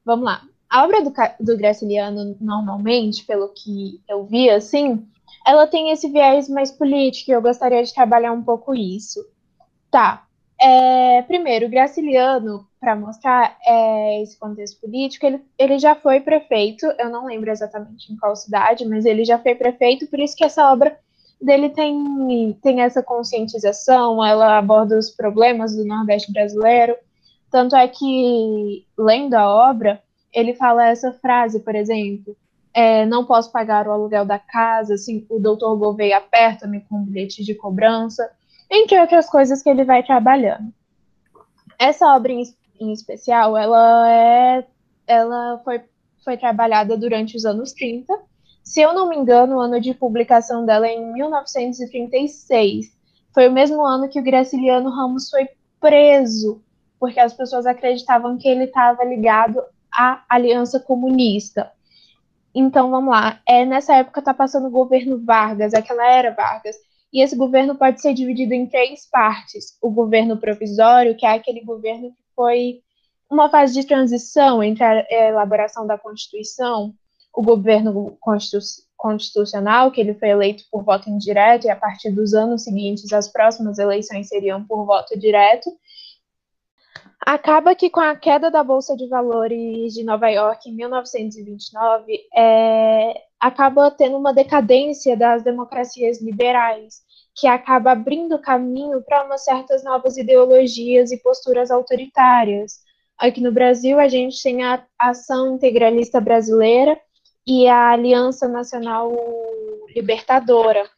Vamos 0.05 0.25
lá. 0.25 0.43
A 0.69 0.85
obra 0.85 1.01
do, 1.01 1.13
do 1.39 1.57
Graciliano, 1.57 2.37
normalmente, 2.41 3.25
pelo 3.25 3.49
que 3.51 4.01
eu 4.09 4.25
vi, 4.25 4.51
assim, 4.51 5.07
ela 5.47 5.69
tem 5.69 5.93
esse 5.93 6.09
viés 6.09 6.49
mais 6.49 6.73
político 6.73 7.31
e 7.31 7.35
eu 7.35 7.41
gostaria 7.41 7.85
de 7.85 7.95
trabalhar 7.95 8.33
um 8.33 8.43
pouco 8.43 8.75
isso. 8.75 9.25
Tá. 9.93 10.27
É, 10.61 11.23
primeiro, 11.23 11.67
o 11.67 11.71
Graciliano, 11.71 12.67
para 12.81 12.97
mostrar 12.97 13.57
é, 13.65 14.23
esse 14.23 14.37
contexto 14.37 14.81
político, 14.81 15.25
ele, 15.25 15.41
ele 15.57 15.79
já 15.79 15.95
foi 15.95 16.21
prefeito, 16.21 16.85
eu 16.99 17.11
não 17.11 17.27
lembro 17.27 17.49
exatamente 17.49 18.13
em 18.13 18.17
qual 18.17 18.35
cidade, 18.35 18.85
mas 18.85 19.05
ele 19.05 19.25
já 19.25 19.39
foi 19.39 19.55
prefeito, 19.55 20.09
por 20.09 20.19
isso 20.19 20.37
que 20.37 20.45
essa 20.45 20.73
obra 20.73 20.99
dele 21.41 21.71
tem, 21.71 22.53
tem 22.63 22.83
essa 22.83 23.03
conscientização, 23.03 24.25
ela 24.25 24.59
aborda 24.59 24.99
os 24.99 25.11
problemas 25.11 25.75
do 25.75 25.85
Nordeste 25.85 26.33
brasileiro. 26.33 26.97
Tanto 27.51 27.75
é 27.75 27.89
que, 27.89 28.87
lendo 28.97 29.35
a 29.35 29.49
obra, 29.49 30.03
ele 30.33 30.55
fala 30.55 30.87
essa 30.87 31.13
frase, 31.13 31.61
por 31.61 31.75
exemplo, 31.75 32.37
é, 32.73 33.05
não 33.07 33.25
posso 33.25 33.51
pagar 33.51 33.89
o 33.89 33.93
aluguel 33.93 34.25
da 34.25 34.39
casa, 34.39 34.95
assim, 34.95 35.27
o 35.29 35.41
doutor 35.41 35.77
Gouveia 35.77 36.19
aperta-me 36.19 36.81
com 36.83 37.03
bilhete 37.03 37.43
de 37.43 37.55
cobrança, 37.55 38.31
entre 38.71 39.01
outras 39.01 39.29
coisas 39.29 39.63
que 39.63 39.69
ele 39.69 39.85
vai 39.85 40.03
trabalhando. 40.05 40.73
Essa 41.79 42.15
obra 42.15 42.33
em, 42.33 42.43
em 42.79 42.93
especial, 42.93 43.57
ela 43.57 44.09
é, 44.09 44.67
ela 45.07 45.61
foi, 45.65 45.83
foi 46.25 46.37
trabalhada 46.37 46.97
durante 46.97 47.37
os 47.37 47.45
anos 47.45 47.73
30, 47.73 48.17
se 48.63 48.81
eu 48.81 48.95
não 48.95 49.09
me 49.09 49.17
engano, 49.17 49.57
o 49.57 49.61
ano 49.61 49.81
de 49.81 49.95
publicação 49.95 50.65
dela 50.65 50.87
é 50.87 50.95
em 50.95 51.13
1936. 51.13 52.97
Foi 53.33 53.49
o 53.49 53.53
mesmo 53.53 53.85
ano 53.85 54.09
que 54.09 54.21
o 54.21 54.23
Graciliano 54.23 54.91
Ramos 54.91 55.31
foi 55.31 55.49
preso, 55.81 56.63
porque 56.99 57.19
as 57.19 57.33
pessoas 57.33 57.67
acreditavam 57.67 58.37
que 58.37 58.49
ele 58.49 58.65
estava 58.65 59.05
ligado 59.05 59.63
à 59.93 60.23
Aliança 60.29 60.79
Comunista. 60.79 61.71
Então, 62.55 62.91
vamos 62.91 63.11
lá. 63.11 63.41
É, 63.47 63.65
nessa 63.65 63.95
época 63.97 64.21
está 64.21 64.35
passando 64.35 64.67
o 64.67 64.71
governo 64.71 65.25
Vargas, 65.25 65.73
aquela 65.73 66.07
era 66.07 66.33
Vargas. 66.33 66.77
E 67.13 67.23
esse 67.23 67.37
governo 67.37 67.75
pode 67.75 68.01
ser 68.01 68.15
dividido 68.15 68.55
em 68.55 68.67
três 68.67 69.09
partes. 69.09 69.77
O 69.81 69.91
governo 69.91 70.37
provisório, 70.37 71.17
que 71.17 71.27
é 71.27 71.31
aquele 71.31 71.61
governo 71.65 72.11
que 72.11 72.23
foi 72.37 72.83
uma 73.29 73.49
fase 73.49 73.75
de 73.75 73.87
transição 73.87 74.63
entre 74.63 74.85
a 74.85 75.29
elaboração 75.29 75.87
da 75.87 75.97
Constituição 75.97 76.95
o 77.35 77.43
governo 77.43 78.19
constitucional, 78.97 79.91
que 79.91 80.01
ele 80.01 80.15
foi 80.15 80.29
eleito 80.29 80.65
por 80.71 80.85
voto 80.85 81.09
indireto, 81.09 81.67
e 81.67 81.71
a 81.71 81.77
partir 81.77 82.11
dos 82.11 82.35
anos 82.35 82.65
seguintes 82.65 83.13
as 83.13 83.31
próximas 83.31 83.79
eleições 83.79 84.29
seriam 84.29 84.65
por 84.65 84.85
voto 84.85 85.19
direto. 85.19 85.71
Acaba 87.25 87.75
que 87.75 87.91
com 87.91 88.01
a 88.01 88.17
queda 88.17 88.51
da 88.51 88.65
Bolsa 88.65 88.97
de 88.97 89.07
Valores 89.07 89.93
de 89.93 90.03
Nova 90.03 90.29
York 90.29 90.69
em 90.69 90.75
1929, 90.75 92.19
é, 92.35 93.15
acaba 93.39 93.91
tendo 93.91 94.17
uma 94.17 94.33
decadência 94.33 95.17
das 95.17 95.43
democracias 95.43 96.21
liberais, 96.21 97.03
que 97.35 97.47
acaba 97.47 97.93
abrindo 97.93 98.39
caminho 98.41 99.03
para 99.03 99.25
umas 99.25 99.45
certas 99.45 99.85
novas 99.85 100.17
ideologias 100.17 101.11
e 101.11 101.23
posturas 101.23 101.71
autoritárias. 101.71 102.81
Aqui 103.19 103.41
no 103.41 103.53
Brasil, 103.53 103.99
a 103.99 104.09
gente 104.09 104.43
tem 104.43 104.65
a 104.65 104.85
Ação 104.99 105.55
Integralista 105.55 106.21
Brasileira, 106.21 106.99
e 107.51 107.67
a 107.67 107.91
Aliança 107.91 108.47
Nacional 108.47 109.13
Libertadora. 109.93 110.89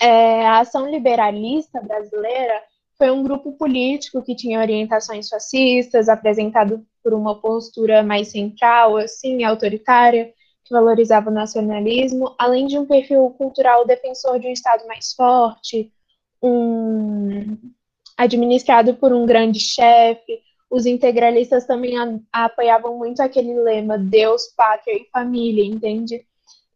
É, 0.00 0.46
a 0.46 0.60
Ação 0.60 0.88
Liberalista 0.88 1.80
Brasileira 1.80 2.62
foi 2.96 3.10
um 3.10 3.24
grupo 3.24 3.50
político 3.54 4.22
que 4.22 4.36
tinha 4.36 4.60
orientações 4.60 5.28
fascistas, 5.28 6.08
apresentado 6.08 6.86
por 7.02 7.12
uma 7.12 7.40
postura 7.40 8.04
mais 8.04 8.28
central, 8.28 8.96
assim, 8.96 9.42
autoritária, 9.42 10.32
que 10.64 10.72
valorizava 10.72 11.28
o 11.28 11.34
nacionalismo, 11.34 12.36
além 12.38 12.68
de 12.68 12.78
um 12.78 12.86
perfil 12.86 13.28
cultural 13.30 13.84
defensor 13.84 14.38
de 14.38 14.46
um 14.46 14.52
Estado 14.52 14.86
mais 14.86 15.12
forte, 15.12 15.92
um, 16.40 17.58
administrado 18.16 18.94
por 18.94 19.12
um 19.12 19.26
grande 19.26 19.58
chefe, 19.58 20.40
os 20.72 20.86
integralistas 20.86 21.66
também 21.66 21.98
a, 21.98 22.18
a 22.32 22.44
apoiavam 22.46 22.96
muito 22.96 23.20
aquele 23.20 23.52
lema 23.60 23.98
Deus, 23.98 24.46
pátria 24.56 24.94
e 24.94 25.08
família, 25.12 25.62
entende? 25.62 26.26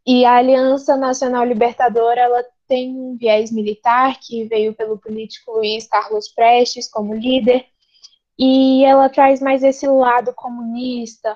E 0.07 0.23
a 0.27 0.37
Aliança 0.37 0.99
Nacional 0.99 1.47
Libertadora, 1.47 2.21
ela 2.21 2.45
tem 2.69 2.95
um 2.95 3.17
viés 3.17 3.51
militar 3.51 4.21
que 4.21 4.45
veio 4.45 4.75
pelo 4.75 4.99
político 4.99 5.53
Luiz 5.53 5.89
Carlos 5.89 6.29
Prestes 6.29 6.91
como 6.91 7.15
líder, 7.15 7.65
e 8.39 8.85
ela 8.85 9.09
traz 9.09 9.41
mais 9.41 9.63
esse 9.63 9.87
lado 9.89 10.35
comunista. 10.35 11.35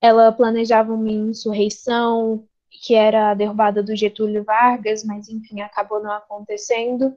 Ela 0.00 0.32
planejava 0.32 0.94
uma 0.94 1.10
insurreição 1.10 2.46
que 2.70 2.94
era 2.94 3.32
a 3.32 3.34
derrubada 3.34 3.82
do 3.82 3.94
Getúlio 3.94 4.42
Vargas, 4.42 5.04
mas 5.04 5.28
enfim, 5.28 5.60
acabou 5.60 6.02
não 6.02 6.12
acontecendo. 6.12 7.14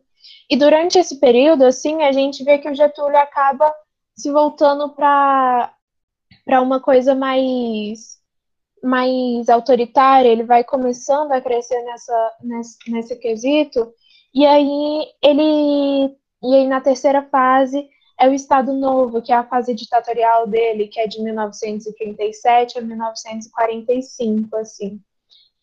E 0.49 0.57
durante 0.57 0.99
esse 0.99 1.21
período, 1.21 1.63
assim, 1.63 2.03
a 2.03 2.11
gente 2.11 2.43
vê 2.43 2.57
que 2.57 2.69
o 2.69 2.75
Getúlio 2.75 3.17
acaba 3.17 3.73
se 4.15 4.31
voltando 4.31 4.89
para 4.89 5.71
uma 6.61 6.79
coisa 6.79 7.15
mais 7.15 8.21
mais 8.83 9.47
autoritária, 9.47 10.27
ele 10.27 10.43
vai 10.43 10.61
começando 10.61 11.31
a 11.31 11.39
crescer 11.39 11.81
nessa, 11.83 12.33
nesse, 12.41 12.91
nesse 12.91 13.15
quesito, 13.15 13.93
e 14.33 14.45
aí 14.45 15.07
ele 15.21 16.17
e 16.43 16.55
aí 16.55 16.67
na 16.67 16.81
terceira 16.81 17.21
fase 17.23 17.87
é 18.19 18.27
o 18.27 18.33
Estado 18.33 18.73
Novo, 18.73 19.21
que 19.21 19.31
é 19.31 19.35
a 19.35 19.47
fase 19.47 19.73
ditatorial 19.73 20.45
dele, 20.47 20.87
que 20.87 20.99
é 20.99 21.07
de 21.07 21.21
1937 21.21 22.77
a 22.77 22.81
1945, 22.81 24.55
assim. 24.57 25.01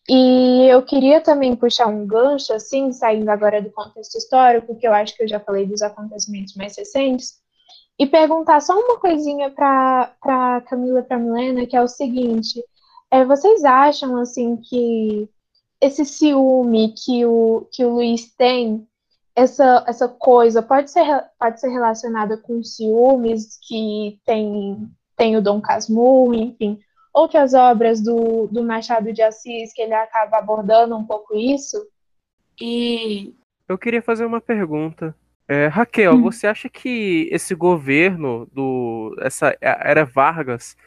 E 0.09 0.67
eu 0.67 0.81
queria 0.83 1.21
também 1.21 1.55
puxar 1.55 1.87
um 1.87 2.05
gancho, 2.05 2.53
assim, 2.53 2.91
saindo 2.91 3.29
agora 3.29 3.61
do 3.61 3.71
contexto 3.71 4.17
histórico, 4.17 4.75
que 4.75 4.87
eu 4.87 4.93
acho 4.93 5.15
que 5.15 5.23
eu 5.23 5.27
já 5.27 5.39
falei 5.39 5.65
dos 5.65 5.81
acontecimentos 5.81 6.55
mais 6.55 6.75
recentes, 6.75 7.39
e 7.97 8.07
perguntar 8.07 8.61
só 8.61 8.73
uma 8.79 8.99
coisinha 8.99 9.51
para 9.51 10.61
Camila 10.67 11.01
e 11.01 11.03
para 11.03 11.19
Milena, 11.19 11.65
que 11.65 11.75
é 11.75 11.81
o 11.81 11.87
seguinte: 11.87 12.63
é, 13.11 13.23
vocês 13.25 13.63
acham 13.63 14.17
assim 14.17 14.57
que 14.57 15.29
esse 15.79 16.05
ciúme 16.05 16.93
que 16.93 17.25
o, 17.25 17.67
que 17.71 17.83
o 17.83 17.95
Luiz 17.95 18.33
tem, 18.35 18.87
essa, 19.35 19.83
essa 19.87 20.07
coisa, 20.07 20.61
pode 20.61 20.91
ser, 20.91 21.05
pode 21.39 21.59
ser 21.59 21.69
relacionada 21.69 22.37
com 22.37 22.63
ciúmes 22.63 23.57
que 23.61 24.19
tem, 24.25 24.89
tem 25.15 25.35
o 25.35 25.41
Dom 25.41 25.59
Casmurro, 25.59 26.33
enfim, 26.33 26.79
outras 27.13 27.53
obras 27.53 28.01
do, 28.01 28.47
do 28.47 28.63
Machado 28.63 29.11
de 29.11 29.21
Assis 29.21 29.73
que 29.73 29.81
ele 29.81 29.93
acaba 29.93 30.37
abordando 30.37 30.95
um 30.95 31.05
pouco 31.05 31.35
isso. 31.35 31.77
E 32.59 33.33
eu 33.67 33.77
queria 33.77 34.01
fazer 34.01 34.25
uma 34.25 34.41
pergunta. 34.41 35.15
É, 35.51 35.67
Raquel, 35.67 36.13
hum. 36.13 36.21
você 36.21 36.47
acha 36.47 36.69
que 36.69 37.27
esse 37.29 37.53
governo 37.53 38.47
do 38.53 39.13
essa 39.19 39.53
era 39.59 40.05
Vargas 40.05 40.77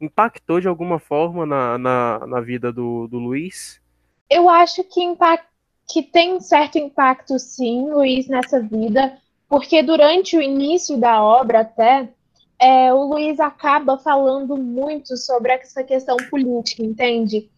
impactou 0.00 0.60
de 0.60 0.66
alguma 0.66 0.98
forma 0.98 1.46
na, 1.46 1.78
na, 1.78 2.26
na 2.26 2.40
vida 2.40 2.72
do, 2.72 3.06
do 3.06 3.16
Luiz? 3.16 3.80
Eu 4.28 4.48
acho 4.48 4.82
que, 4.82 5.00
impact, 5.00 5.46
que 5.88 6.02
tem 6.02 6.34
um 6.34 6.40
certo 6.40 6.76
impacto, 6.78 7.38
sim, 7.38 7.88
Luiz, 7.92 8.26
nessa 8.26 8.60
vida, 8.60 9.16
porque 9.48 9.84
durante 9.84 10.36
o 10.36 10.42
início 10.42 10.98
da 10.98 11.22
obra 11.22 11.60
até, 11.60 12.08
é, 12.60 12.92
o 12.92 13.04
Luiz 13.04 13.38
acaba 13.38 13.98
falando 13.98 14.56
muito 14.56 15.16
sobre 15.16 15.52
essa 15.52 15.84
questão 15.84 16.16
política, 16.28 16.82
entende? 16.82 17.48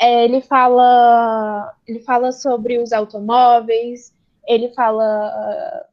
É, 0.00 0.24
ele 0.24 0.40
fala 0.42 1.74
ele 1.88 1.98
fala 1.98 2.30
sobre 2.30 2.78
os 2.78 2.92
automóveis, 2.92 4.14
ele 4.46 4.72
fala 4.74 5.88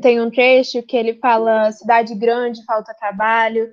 tem 0.00 0.20
um 0.20 0.30
trecho 0.30 0.82
que 0.82 0.96
ele 0.96 1.14
fala 1.14 1.72
cidade 1.72 2.14
grande, 2.14 2.64
falta 2.64 2.94
trabalho, 2.94 3.70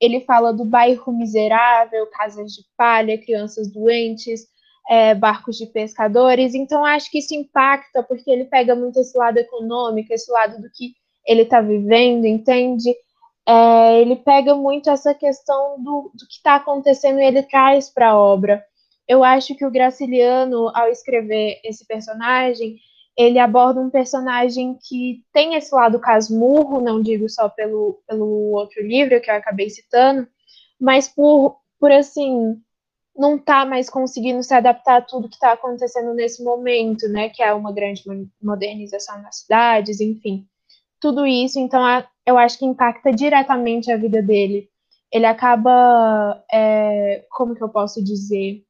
ele 0.00 0.20
fala 0.20 0.52
do 0.52 0.64
bairro 0.64 1.12
miserável, 1.12 2.06
casas 2.06 2.52
de 2.52 2.62
palha, 2.76 3.18
crianças 3.18 3.70
doentes, 3.70 4.46
é, 4.88 5.14
barcos 5.14 5.56
de 5.56 5.66
pescadores. 5.66 6.54
Então, 6.54 6.84
acho 6.84 7.10
que 7.10 7.18
isso 7.18 7.34
impacta, 7.34 8.02
porque 8.02 8.30
ele 8.30 8.46
pega 8.46 8.74
muito 8.74 8.98
esse 8.98 9.16
lado 9.16 9.38
econômico, 9.38 10.12
esse 10.12 10.30
lado 10.32 10.60
do 10.60 10.70
que 10.70 10.94
ele 11.26 11.42
está 11.42 11.60
vivendo, 11.60 12.24
entende? 12.24 12.94
É, 13.46 14.00
ele 14.00 14.16
pega 14.16 14.54
muito 14.54 14.90
essa 14.90 15.14
questão 15.14 15.82
do, 15.82 16.10
do 16.14 16.26
que 16.26 16.34
está 16.34 16.56
acontecendo 16.56 17.20
e 17.20 17.24
ele 17.24 17.42
traz 17.42 17.90
para 17.90 18.10
a 18.10 18.18
obra. 18.18 18.64
Eu 19.06 19.22
acho 19.22 19.54
que 19.54 19.66
o 19.66 19.70
Graciliano, 19.70 20.70
ao 20.74 20.88
escrever 20.88 21.60
esse 21.64 21.86
personagem, 21.86 22.76
ele 23.16 23.38
aborda 23.38 23.80
um 23.80 23.90
personagem 23.90 24.78
que 24.82 25.24
tem 25.32 25.54
esse 25.54 25.74
lado 25.74 25.98
casmurro, 25.98 26.80
não 26.80 27.02
digo 27.02 27.28
só 27.28 27.48
pelo, 27.48 28.00
pelo 28.06 28.52
outro 28.52 28.82
livro 28.82 29.20
que 29.20 29.30
eu 29.30 29.34
acabei 29.34 29.68
citando, 29.68 30.26
mas 30.80 31.08
por, 31.08 31.58
por 31.78 31.92
assim, 31.92 32.60
não 33.16 33.38
tá 33.38 33.66
mais 33.66 33.90
conseguindo 33.90 34.42
se 34.42 34.54
adaptar 34.54 34.96
a 34.98 35.02
tudo 35.02 35.28
que 35.28 35.34
está 35.34 35.52
acontecendo 35.52 36.14
nesse 36.14 36.42
momento, 36.42 37.08
né, 37.08 37.28
que 37.28 37.42
é 37.42 37.52
uma 37.52 37.72
grande 37.72 38.02
modernização 38.42 39.20
nas 39.20 39.40
cidades, 39.40 40.00
enfim, 40.00 40.46
tudo 41.00 41.26
isso, 41.26 41.58
então 41.58 41.82
eu 42.26 42.38
acho 42.38 42.58
que 42.58 42.66
impacta 42.66 43.10
diretamente 43.10 43.90
a 43.90 43.96
vida 43.96 44.22
dele. 44.22 44.68
Ele 45.10 45.26
acaba, 45.26 46.44
é, 46.52 47.24
como 47.30 47.54
que 47.54 47.62
eu 47.62 47.68
posso 47.68 48.04
dizer, 48.04 48.62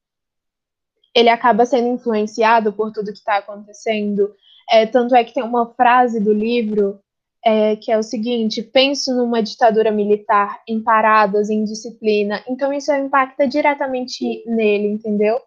ele 1.15 1.29
acaba 1.29 1.67
sendo 1.67 1.89
influenciado 1.89 2.73
por 2.73 2.93
tudo 2.93 3.13
que 3.13 3.19
está 3.19 3.39
acontecendo. 3.39 4.35
É, 4.69 4.87
tanto 4.87 5.15
é 5.15 5.25
que 5.25 5.35
tem 5.35 5.43
uma 5.43 5.73
frase 5.75 6.21
do 6.21 6.33
livro 6.33 7.01
é, 7.45 7.77
que 7.77 7.91
é 7.91 7.99
o 7.99 8.03
seguinte: 8.03 8.63
penso 8.63 9.15
numa 9.15 9.43
ditadura 9.43 9.91
militar 9.91 10.61
em 10.69 10.83
paradas, 10.83 11.51
em 11.51 11.65
disciplina. 11.65 12.43
Então 12.49 12.73
isso 12.73 12.93
impacta 12.93 13.47
diretamente 13.49 14.45
nele, 14.47 14.89
entendeu? 14.89 15.41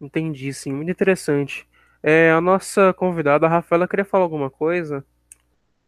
Entendi, 0.00 0.52
sim, 0.52 0.72
muito 0.72 0.90
interessante. 0.90 1.66
É, 2.02 2.32
a 2.32 2.40
nossa 2.40 2.92
convidada, 2.92 3.46
a 3.46 3.48
Rafaela, 3.48 3.86
queria 3.86 4.04
falar 4.04 4.24
alguma 4.24 4.50
coisa? 4.50 5.04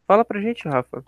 Fala 0.07 0.25
pra 0.25 0.41
gente, 0.41 0.69
Rafa. 0.69 1.03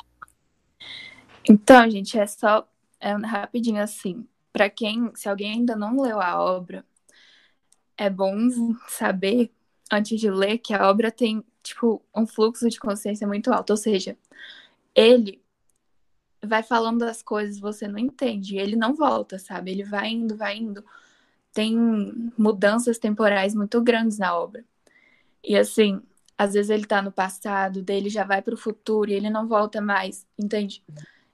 Então, 1.49 1.89
gente, 1.89 2.19
é 2.19 2.27
só 2.27 2.67
é 3.01 3.13
rapidinho 3.13 3.81
assim. 3.81 4.27
Para 4.53 4.69
quem, 4.69 5.13
se 5.15 5.29
alguém 5.29 5.53
ainda 5.53 5.77
não 5.77 6.01
leu 6.01 6.21
a 6.21 6.43
obra, 6.43 6.85
é 7.97 8.11
bom 8.11 8.37
saber, 8.89 9.51
antes 9.91 10.21
de 10.21 10.31
ler, 10.31 10.59
que 10.59 10.75
a 10.75 10.89
obra 10.89 11.11
tem, 11.11 11.45
tipo, 11.63 12.03
um 12.15 12.27
fluxo 12.27 12.69
de 12.69 12.79
consciência 12.79 13.27
muito 13.27 13.53
alto. 13.53 13.71
Ou 13.71 13.77
seja, 13.77 14.17
ele 14.95 15.43
vai 16.43 16.63
falando 16.63 17.01
das 17.01 17.23
coisas, 17.23 17.59
você 17.59 17.89
não 17.89 17.99
entende. 17.99 18.57
Ele 18.57 18.77
não 18.77 18.95
volta, 18.95 19.39
sabe? 19.39 19.71
Ele 19.71 19.85
vai 19.85 20.11
indo, 20.11 20.37
vai 20.37 20.57
indo. 20.59 20.85
Tem 21.53 21.77
mudanças 22.37 22.99
temporais 22.99 23.55
muito 23.55 23.81
grandes 23.83 24.19
na 24.19 24.37
obra. 24.37 24.65
E 25.43 25.57
assim, 25.57 26.03
às 26.37 26.55
vezes 26.55 26.71
ele 26.71 26.85
tá 26.85 27.01
no 27.01 27.13
passado, 27.13 27.83
dele 27.83 28.11
já 28.11 28.25
vai 28.25 28.43
pro 28.43 28.57
futuro 28.57 29.11
e 29.11 29.15
ele 29.15 29.31
não 29.31 29.47
volta 29.47 29.81
mais, 29.81 30.27
entende? 30.39 30.83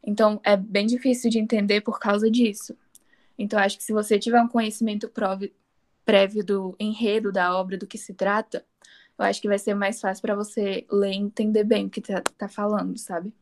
Então 0.05 0.41
é 0.45 0.57
bem 0.57 0.87
difícil 0.87 1.31
de 1.31 1.39
entender 1.39 1.81
por 1.81 1.99
causa 1.99 2.31
disso. 2.31 2.77
Então 3.39 3.59
acho 3.59 3.79
que 3.79 3.85
se 3.85 3.93
você 3.93 4.19
tiver 4.19 4.41
um 4.41 4.49
conhecimento 4.49 5.09
prévio 6.05 6.45
do 6.45 6.77
enredo 6.81 7.33
da 7.33 7.57
obra, 7.57 7.77
do 7.79 7.87
que 7.87 7.99
se 7.99 8.15
trata, 8.15 8.65
eu 9.19 9.25
acho 9.25 9.41
que 9.41 9.49
vai 9.49 9.59
ser 9.59 9.75
mais 9.75 10.01
fácil 10.01 10.23
para 10.23 10.35
você 10.35 10.87
ler 10.91 11.13
e 11.13 11.17
entender 11.17 11.65
bem 11.65 11.87
o 11.87 11.91
que 11.91 12.01
tá, 12.01 12.23
tá 12.39 12.49
falando, 12.49 12.99
sabe? 12.99 13.33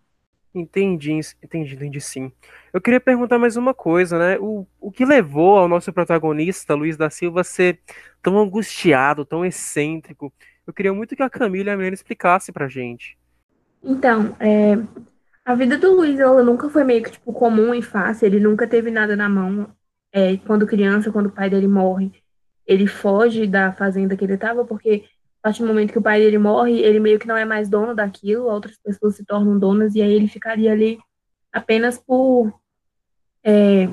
Entendi, 0.53 1.13
entendi, 1.43 1.75
entendi 1.77 2.01
sim. 2.01 2.33
Eu 2.73 2.81
queria 2.81 3.01
perguntar 3.01 3.39
mais 3.39 3.57
uma 3.57 3.73
coisa, 3.73 4.19
né? 4.19 4.39
O, 4.41 4.67
o 4.81 4.91
que 4.91 5.05
levou 5.05 5.59
ao 5.59 5.69
nosso 5.69 5.93
protagonista, 5.93 6.75
Luiz 6.75 6.97
da 6.97 7.09
Silva, 7.09 7.43
a 7.43 7.45
ser 7.45 7.81
tão 8.21 8.37
angustiado, 8.39 9.25
tão 9.25 9.45
excêntrico? 9.45 10.33
Eu 10.67 10.73
queria 10.73 10.93
muito 10.93 11.15
que 11.15 11.23
a 11.23 11.31
Camila 11.31 11.71
e 11.71 11.73
a 11.73 11.77
Milena 11.77 11.95
explicassem 11.95 12.53
pra 12.53 12.69
gente. 12.69 13.17
Então, 13.83 14.37
é, 14.41 14.75
a 15.45 15.55
vida 15.55 15.79
do 15.79 15.95
Luiz, 15.95 16.19
ela 16.21 16.43
nunca 16.43 16.69
foi 16.71 16.85
meio 16.85 17.03
que, 17.03 17.13
tipo, 17.13 17.33
comum 17.33 17.75
e 17.75 17.83
fácil. 17.83 18.27
Ele 18.27 18.41
nunca 18.41 18.69
teve 18.69 18.91
nada 18.91 19.17
na 19.17 19.29
mão. 19.29 19.75
É, 20.13 20.37
quando 20.39 20.67
criança, 20.67 21.13
quando 21.13 21.27
o 21.27 21.33
pai 21.33 21.51
dele 21.51 21.69
morre, 21.69 22.13
ele 22.67 22.87
foge 22.87 23.47
da 23.47 23.73
fazenda 23.73 24.17
que 24.17 24.25
ele 24.25 24.35
estava, 24.35 24.65
porque 24.65 25.05
a 25.41 25.49
partir 25.49 25.63
do 25.63 25.69
momento 25.69 25.93
que 25.93 25.99
o 25.99 26.03
pai 26.03 26.21
dele 26.21 26.39
morre, 26.39 26.81
ele 26.81 27.01
meio 27.01 27.19
que 27.19 27.27
não 27.27 27.37
é 27.37 27.45
mais 27.45 27.69
dono 27.69 27.95
daquilo, 27.95 28.45
outras 28.45 28.77
pessoas 28.79 29.17
se 29.17 29.25
tornam 29.25 29.59
donas, 29.59 29.95
e 29.95 30.03
aí 30.03 30.13
ele 30.13 30.29
ficaria 30.29 30.71
ali 30.73 30.99
apenas 31.53 31.99
por. 31.99 32.53
É, 33.43 33.89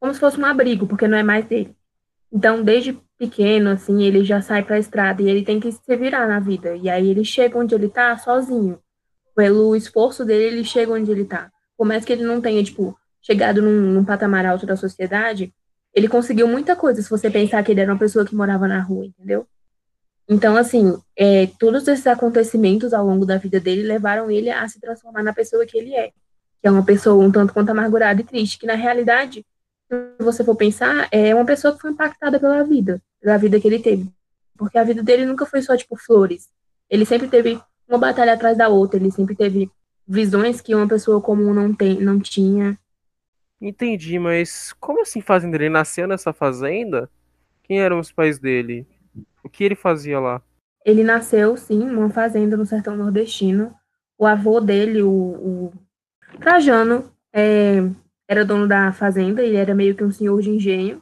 como 0.00 0.12
se 0.12 0.20
fosse 0.20 0.40
um 0.40 0.44
abrigo, 0.44 0.86
porque 0.86 1.06
não 1.06 1.18
é 1.18 1.22
mais 1.22 1.44
dele. 1.46 1.76
Então, 2.32 2.62
desde 2.62 2.98
pequeno, 3.18 3.70
assim, 3.70 4.02
ele 4.02 4.24
já 4.24 4.40
sai 4.42 4.62
para 4.62 4.76
a 4.76 4.78
estrada 4.78 5.22
e 5.22 5.28
ele 5.28 5.44
tem 5.44 5.60
que 5.60 5.70
se 5.70 5.96
virar 5.96 6.26
na 6.26 6.40
vida. 6.40 6.74
E 6.76 6.88
aí 6.88 7.08
ele 7.08 7.24
chega 7.24 7.58
onde 7.58 7.74
ele 7.74 7.88
tá 7.88 8.16
sozinho. 8.18 8.78
Pelo 9.34 9.74
esforço 9.76 10.24
dele, 10.24 10.56
ele 10.56 10.64
chega 10.64 10.92
onde 10.92 11.10
ele 11.10 11.24
tá. 11.24 11.50
Por 11.76 11.86
mais 11.86 12.04
que 12.04 12.12
ele 12.12 12.24
não 12.24 12.40
tenha, 12.40 12.62
tipo, 12.62 12.96
chegado 13.22 13.62
num, 13.62 13.92
num 13.92 14.04
patamar 14.04 14.44
alto 14.46 14.66
da 14.66 14.76
sociedade, 14.76 15.54
ele 15.94 16.08
conseguiu 16.08 16.48
muita 16.48 16.74
coisa, 16.74 17.00
se 17.00 17.08
você 17.08 17.30
pensar 17.30 17.62
que 17.62 17.70
ele 17.70 17.80
era 17.80 17.92
uma 17.92 17.98
pessoa 17.98 18.24
que 18.24 18.34
morava 18.34 18.66
na 18.66 18.80
rua, 18.80 19.06
entendeu? 19.06 19.46
Então, 20.28 20.56
assim, 20.56 20.96
é, 21.16 21.46
todos 21.58 21.86
esses 21.86 22.06
acontecimentos 22.06 22.92
ao 22.92 23.06
longo 23.06 23.24
da 23.24 23.36
vida 23.36 23.60
dele 23.60 23.82
levaram 23.82 24.30
ele 24.30 24.50
a 24.50 24.66
se 24.66 24.80
transformar 24.80 25.22
na 25.22 25.32
pessoa 25.32 25.64
que 25.66 25.78
ele 25.78 25.94
é, 25.94 26.08
que 26.08 26.66
é 26.66 26.70
uma 26.70 26.84
pessoa 26.84 27.22
um 27.22 27.30
tanto 27.30 27.52
quanto 27.52 27.70
amargurada 27.70 28.20
e 28.20 28.24
triste, 28.24 28.58
que 28.58 28.66
na 28.66 28.74
realidade, 28.74 29.46
se 29.88 30.24
você 30.24 30.42
for 30.42 30.56
pensar, 30.56 31.08
é 31.12 31.34
uma 31.34 31.44
pessoa 31.44 31.74
que 31.74 31.80
foi 31.80 31.90
impactada 31.90 32.40
pela 32.40 32.64
vida, 32.64 33.00
pela 33.20 33.36
vida 33.36 33.60
que 33.60 33.68
ele 33.68 33.78
teve. 33.78 34.08
Porque 34.56 34.78
a 34.78 34.84
vida 34.84 35.02
dele 35.02 35.26
nunca 35.26 35.46
foi 35.46 35.60
só, 35.62 35.76
tipo, 35.76 35.94
flores. 35.96 36.48
Ele 36.88 37.04
sempre 37.04 37.28
teve 37.28 37.60
uma 37.86 37.98
batalha 37.98 38.32
atrás 38.32 38.56
da 38.56 38.68
outra, 38.68 38.98
ele 38.98 39.10
sempre 39.10 39.36
teve 39.36 39.70
visões 40.08 40.60
que 40.60 40.74
uma 40.74 40.88
pessoa 40.88 41.20
comum 41.20 41.52
não, 41.52 41.72
tem, 41.72 42.00
não 42.00 42.18
tinha, 42.18 42.78
Entendi, 43.66 44.18
mas 44.18 44.74
como 44.74 45.00
assim 45.00 45.22
fazendeiro? 45.22 45.64
Ele 45.64 45.72
nasceu 45.72 46.06
nessa 46.06 46.34
fazenda? 46.34 47.08
Quem 47.62 47.80
eram 47.80 47.98
os 47.98 48.12
pais 48.12 48.38
dele? 48.38 48.86
O 49.42 49.48
que 49.48 49.64
ele 49.64 49.74
fazia 49.74 50.20
lá? 50.20 50.42
Ele 50.84 51.02
nasceu, 51.02 51.56
sim, 51.56 51.78
numa 51.78 52.10
fazenda 52.10 52.58
no 52.58 52.66
sertão 52.66 52.94
nordestino. 52.94 53.74
O 54.18 54.26
avô 54.26 54.60
dele, 54.60 55.00
o, 55.00 55.10
o 55.10 55.72
Trajano, 56.38 57.10
é, 57.32 57.78
era 58.28 58.44
dono 58.44 58.68
da 58.68 58.92
fazenda, 58.92 59.42
ele 59.42 59.56
era 59.56 59.74
meio 59.74 59.94
que 59.94 60.04
um 60.04 60.12
senhor 60.12 60.42
de 60.42 60.50
engenho. 60.50 61.00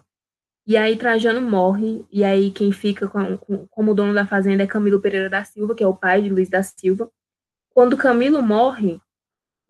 E 0.65 0.77
aí 0.77 0.97
Trajano 0.97 1.41
morre, 1.41 2.07
e 2.13 2.23
aí 2.23 2.53
quem 2.53 2.71
fica 2.71 3.09
com, 3.09 3.39
com, 3.39 3.67
como 3.67 3.93
dono 3.93 4.15
da 4.15 4.25
fazenda 4.25 4.63
é 4.63 4.69
Camilo 4.69 5.01
Pereira 5.01 5.29
da 5.29 5.43
Silva, 5.43 5.75
que 5.75 5.83
é 5.83 5.87
o 5.87 5.97
pai 5.97 6.23
de 6.23 6.29
Luiz 6.29 6.49
da 6.49 6.63
Silva. 6.63 7.11
Quando 7.71 7.97
Camilo 7.97 8.41
morre, 8.41 9.01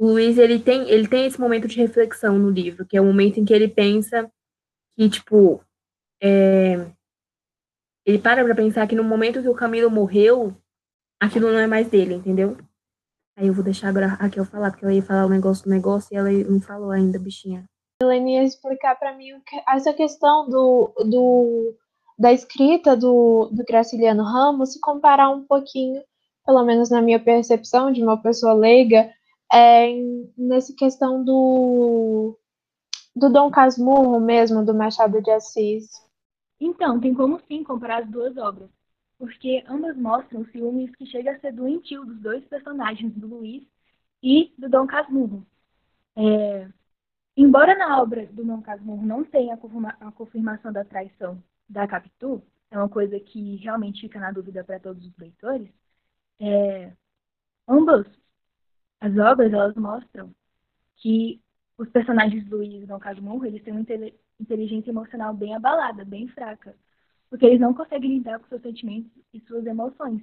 o 0.03 0.07
Luiz 0.07 0.37
ele 0.37 0.59
tem, 0.59 0.91
ele 0.91 1.07
tem 1.07 1.27
esse 1.27 1.41
momento 1.41 1.69
de 1.69 1.77
reflexão 1.77 2.37
no 2.37 2.51
livro, 2.51 2.85
que 2.85 2.97
é 2.97 3.01
o 3.01 3.05
momento 3.05 3.39
em 3.39 3.45
que 3.45 3.55
ele 3.55 3.69
pensa 3.69 4.29
que, 4.97 5.09
tipo, 5.09 5.65
é, 6.21 6.91
ele 8.05 8.19
para 8.19 8.45
pra 8.45 8.53
pensar 8.53 8.85
que 8.89 8.97
no 8.97 9.05
momento 9.05 9.41
que 9.41 9.49
o 9.49 9.55
Camilo 9.55 9.89
morreu, 9.89 10.57
aquilo 11.21 11.53
não 11.53 11.59
é 11.61 11.69
mais 11.69 11.89
dele, 11.89 12.15
entendeu? 12.15 12.57
Aí 13.39 13.47
eu 13.47 13.55
vou 13.55 13.63
deixar 13.63 13.91
agora 13.91 14.07
a 14.07 14.09
Raquel 14.09 14.45
falar, 14.45 14.73
porque 14.73 14.85
eu 14.85 14.91
ia 14.91 15.05
falar 15.05 15.25
o 15.25 15.31
negócio 15.31 15.63
do 15.63 15.71
negócio 15.71 16.13
e 16.13 16.17
ela 16.17 16.33
não 16.51 16.61
falou 16.61 16.91
ainda, 16.91 17.17
bichinha. 17.17 17.65
Helene 18.03 18.35
ia 18.35 18.43
explicar 18.43 18.97
para 18.99 19.17
mim 19.17 19.29
essa 19.69 19.93
questão 19.93 20.51
do, 20.51 20.93
do, 21.09 21.77
da 22.19 22.33
escrita 22.33 22.97
do, 22.97 23.49
do 23.53 23.63
Graciliano 23.65 24.25
Ramos, 24.25 24.73
se 24.73 24.81
comparar 24.81 25.31
um 25.31 25.45
pouquinho, 25.45 26.03
pelo 26.45 26.65
menos 26.65 26.91
na 26.91 27.01
minha 27.01 27.21
percepção 27.21 27.93
de 27.93 28.03
uma 28.03 28.21
pessoa 28.21 28.53
leiga, 28.53 29.09
é, 29.53 29.93
nessa 30.37 30.75
questão 30.75 31.25
do, 31.25 32.39
do 33.15 33.29
Dom 33.31 33.51
Casmurro 33.51 34.19
mesmo, 34.21 34.65
do 34.65 34.75
Machado 34.75 35.21
de 35.21 35.31
Assis? 35.31 35.91
Então, 36.59 37.01
tem 37.01 37.13
como 37.13 37.41
sim 37.41 37.63
comparar 37.63 38.03
as 38.03 38.09
duas 38.09 38.37
obras, 38.37 38.71
porque 39.19 39.65
ambas 39.69 39.97
mostram 39.97 40.45
ciúmes 40.47 40.95
que 40.97 41.07
chega 41.07 41.33
a 41.33 41.41
ser 41.41 41.53
doentio 41.53 42.05
dos 42.05 42.19
dois 42.21 42.45
personagens, 42.47 43.13
do 43.15 43.27
Luiz 43.27 43.65
e 44.23 44.55
do 44.57 44.69
Dom 44.69 44.87
Casmurro. 44.87 45.47
É, 46.17 46.69
embora 47.37 47.77
na 47.77 48.01
obra 48.01 48.27
do 48.27 48.45
Dom 48.45 48.63
Casmurro 48.63 49.05
não 49.05 49.25
tenha 49.25 49.55
a, 49.55 49.57
confirma, 49.57 49.97
a 50.01 50.13
confirmação 50.13 50.73
da 50.73 50.85
traição 50.85 51.43
da 51.69 51.87
Capitu, 51.87 52.43
é 52.71 52.79
uma 52.79 52.89
coisa 52.89 53.19
que 53.21 53.57
realmente 53.57 54.03
fica 54.03 54.19
na 54.19 54.33
dúvida 54.33 54.65
para 54.65 54.81
todos 54.81 55.05
os 55.05 55.17
leitores, 55.19 55.69
é, 56.41 56.93
as 59.03 59.19
obras 59.19 59.53
elas 59.53 59.75
mostram 59.75 60.33
que 60.99 61.41
os 61.77 61.89
personagens 61.89 62.45
do 62.45 62.59
Luiz 62.59 62.85
e 62.85 62.87
Dom 62.87 63.01
Casmurro, 63.01 63.45
eles 63.45 63.61
têm 63.65 63.73
uma 63.73 63.85
inteligência 64.39 64.91
emocional 64.91 65.35
bem 65.35 65.57
abalada, 65.57 66.05
bem 66.05 66.29
fraca, 66.29 66.77
porque 67.29 67.45
eles 67.45 67.59
não 67.59 67.75
conseguem 67.75 68.19
lidar 68.19 68.39
com 68.39 68.47
seus 68.47 68.63
sentimentos 68.63 69.11
e 69.35 69.41
suas 69.41 69.67
emoções. 69.67 70.23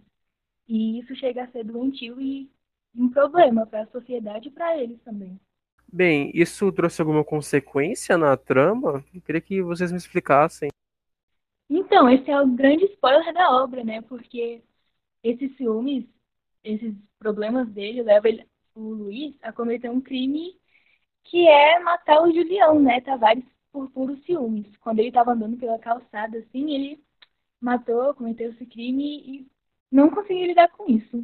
E 0.65 0.97
isso 0.97 1.13
chega 1.17 1.43
a 1.43 1.47
ser 1.49 1.65
doentio 1.65 2.21
e 2.21 2.49
um 2.95 3.09
problema 3.09 3.65
para 3.65 3.81
a 3.81 3.87
sociedade 3.87 4.47
e 4.47 4.51
para 4.51 4.77
eles 4.77 5.01
também. 5.01 5.37
Bem, 5.91 6.31
isso 6.33 6.71
trouxe 6.71 7.01
alguma 7.01 7.25
consequência 7.25 8.17
na 8.17 8.37
trama? 8.37 9.03
Eu 9.13 9.21
queria 9.21 9.41
que 9.41 9.61
vocês 9.61 9.91
me 9.91 9.97
explicassem. 9.97 10.69
Então, 11.69 12.09
esse 12.09 12.31
é 12.31 12.39
o 12.39 12.47
grande 12.47 12.85
spoiler 12.85 13.33
da 13.33 13.61
obra, 13.61 13.83
né? 13.83 14.01
Porque 14.03 14.63
esses 15.21 15.53
ciúmes, 15.57 16.05
esses 16.63 16.95
problemas 17.17 17.67
dele 17.67 18.03
levam 18.03 18.31
ele, 18.31 18.47
o 18.79 18.93
Luiz 18.93 19.35
a 19.41 19.51
cometer 19.51 19.89
um 19.89 20.01
crime 20.01 20.57
que 21.23 21.47
é 21.47 21.79
matar 21.79 22.23
o 22.23 22.33
Julião, 22.33 22.79
né, 22.79 23.01
Tavares, 23.01 23.43
por 23.71 23.89
puros 23.91 24.23
ciúmes. 24.25 24.75
Quando 24.77 24.99
ele 24.99 25.09
estava 25.09 25.33
andando 25.33 25.57
pela 25.57 25.77
calçada, 25.77 26.39
assim, 26.39 26.73
ele 26.73 27.03
matou, 27.61 28.13
cometeu 28.13 28.49
esse 28.51 28.65
crime 28.65 29.19
e 29.25 29.47
não 29.91 30.09
conseguiu 30.09 30.47
lidar 30.47 30.69
com 30.69 30.89
isso. 30.89 31.23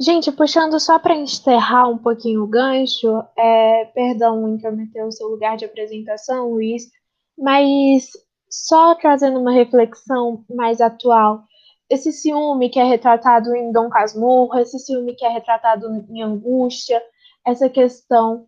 Gente, 0.00 0.30
puxando 0.30 0.78
só 0.78 0.98
para 0.98 1.16
encerrar 1.16 1.88
um 1.88 1.98
pouquinho 1.98 2.42
o 2.42 2.46
gancho, 2.46 3.24
é, 3.36 3.86
perdão 3.86 4.54
intrometer 4.54 5.04
o 5.04 5.10
seu 5.10 5.28
lugar 5.28 5.56
de 5.56 5.64
apresentação, 5.64 6.50
Luiz, 6.50 6.90
mas 7.36 8.12
só 8.48 8.94
trazendo 8.94 9.40
uma 9.40 9.52
reflexão 9.52 10.44
mais 10.48 10.80
atual, 10.80 11.44
esse 11.90 12.12
ciúme 12.12 12.70
que 12.70 12.78
é 12.78 12.84
retratado 12.84 13.54
em 13.54 13.70
Dom 13.72 13.88
Casmurro, 13.88 14.58
esse 14.58 14.78
ciúme 14.78 15.14
que 15.14 15.24
é 15.24 15.28
retratado 15.28 15.86
em 16.08 16.22
Angústia, 16.22 17.02
essa 17.46 17.68
questão 17.68 18.46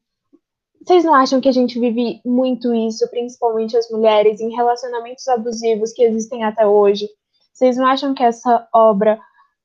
vocês 0.87 1.05
não 1.05 1.15
acham 1.17 1.41
que 1.41 1.49
a 1.49 1.53
gente 1.53 1.81
vive 1.81 2.21
muito 2.25 2.73
isso, 2.73 3.11
principalmente 3.11 3.77
as 3.77 3.91
mulheres, 3.91 4.41
em 4.41 4.55
relacionamentos 4.55 5.27
abusivos 5.27 5.93
que 5.93 6.05
existem 6.05 6.45
até 6.45 6.65
hoje? 6.65 7.09
Vocês 7.53 7.77
não 7.77 7.87
acham 7.87 8.15
que 8.15 8.23
essa 8.23 8.69
obra, 8.73 9.19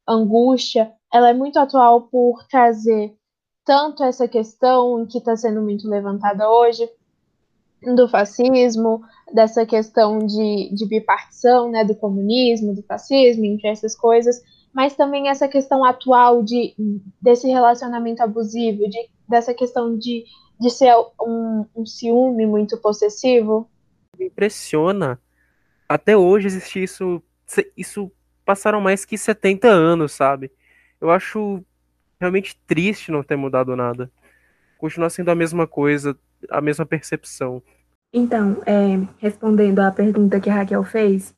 Angústia, 0.08 0.92
ela 1.14 1.30
é 1.30 1.34
muito 1.34 1.60
atual 1.60 2.08
por 2.10 2.44
trazer 2.48 3.16
tanto 3.64 4.04
essa 4.04 4.28
questão 4.28 5.06
que 5.06 5.20
está 5.20 5.38
sendo 5.38 5.62
muito 5.62 5.88
levantada 5.88 6.50
hoje, 6.50 6.90
do 7.82 8.08
fascismo, 8.08 9.02
dessa 9.34 9.66
questão 9.66 10.20
de, 10.20 10.70
de 10.74 10.86
bipartição, 10.88 11.72
né, 11.72 11.84
do 11.84 11.96
comunismo, 11.96 12.76
do 12.76 12.84
fascismo, 12.84 13.46
entre 13.46 13.68
essas 13.68 13.96
coisas, 13.96 14.42
mas 14.74 14.96
também 14.96 15.30
essa 15.30 15.48
questão 15.48 15.84
atual 15.84 16.44
de, 16.44 16.76
desse 17.22 17.48
relacionamento 17.48 18.22
abusivo, 18.22 18.88
de, 18.90 19.10
dessa 19.28 19.54
questão 19.54 19.98
de 19.98 20.26
de 20.62 20.70
ser 20.70 20.94
um, 21.20 21.66
um 21.76 21.86
ciúme 21.88 22.46
muito 22.46 22.78
possessivo? 22.78 23.68
Me 24.18 24.28
impressiona. 24.28 25.20
Até 25.90 26.16
hoje 26.16 26.46
existe 26.46 26.84
isso. 26.84 27.22
Isso 27.76 28.12
passaram 28.46 28.80
mais 28.80 29.04
que 29.04 29.18
70 29.18 29.68
anos, 29.68 30.12
sabe? 30.12 30.52
Eu 31.02 31.10
acho 31.10 31.66
realmente 32.20 32.56
triste 32.68 33.12
não 33.12 33.24
ter 33.24 33.36
mudado 33.36 33.76
nada. 33.76 34.12
Continua 34.78 35.10
sendo 35.10 35.32
a 35.32 35.36
mesma 35.36 35.66
coisa, 35.66 36.16
a 36.50 36.62
mesma 36.62 36.86
percepção. 36.86 37.62
Então, 38.14 38.62
é, 38.66 39.08
respondendo 39.18 39.80
à 39.80 39.92
pergunta 39.92 40.40
que 40.40 40.50
a 40.50 40.56
Raquel 40.56 40.84
fez, 40.84 41.34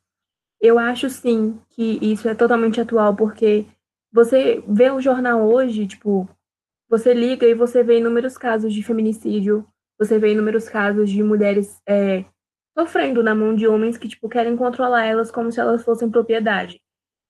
eu 0.60 0.80
acho 0.80 1.10
sim 1.10 1.60
que 1.70 2.00
isso 2.02 2.28
é 2.28 2.34
totalmente 2.34 2.80
atual, 2.80 3.16
porque 3.16 3.66
você 4.12 4.64
vê 4.68 4.90
o 4.90 5.02
jornal 5.02 5.42
hoje, 5.42 5.86
tipo, 5.86 6.28
você 6.90 7.14
liga 7.14 7.46
e 7.46 7.54
você 7.54 7.84
vê 7.84 8.00
inúmeros 8.00 8.38
casos 8.38 8.74
de 8.74 8.84
feminicídio, 8.84 9.68
você 9.98 10.18
vê 10.20 10.32
inúmeros 10.32 10.70
casos 10.70 11.10
de 11.10 11.24
mulheres 11.24 11.82
é, 11.88 12.26
sofrendo 12.78 13.24
na 13.24 13.36
mão 13.36 13.56
de 13.56 13.68
homens 13.68 13.98
que 13.98 14.08
tipo 14.08 14.28
querem 14.30 14.56
controlar 14.56 15.06
elas 15.06 15.32
como 15.32 15.52
se 15.52 15.60
elas 15.60 15.84
fossem 15.84 16.10
propriedade. 16.10 16.82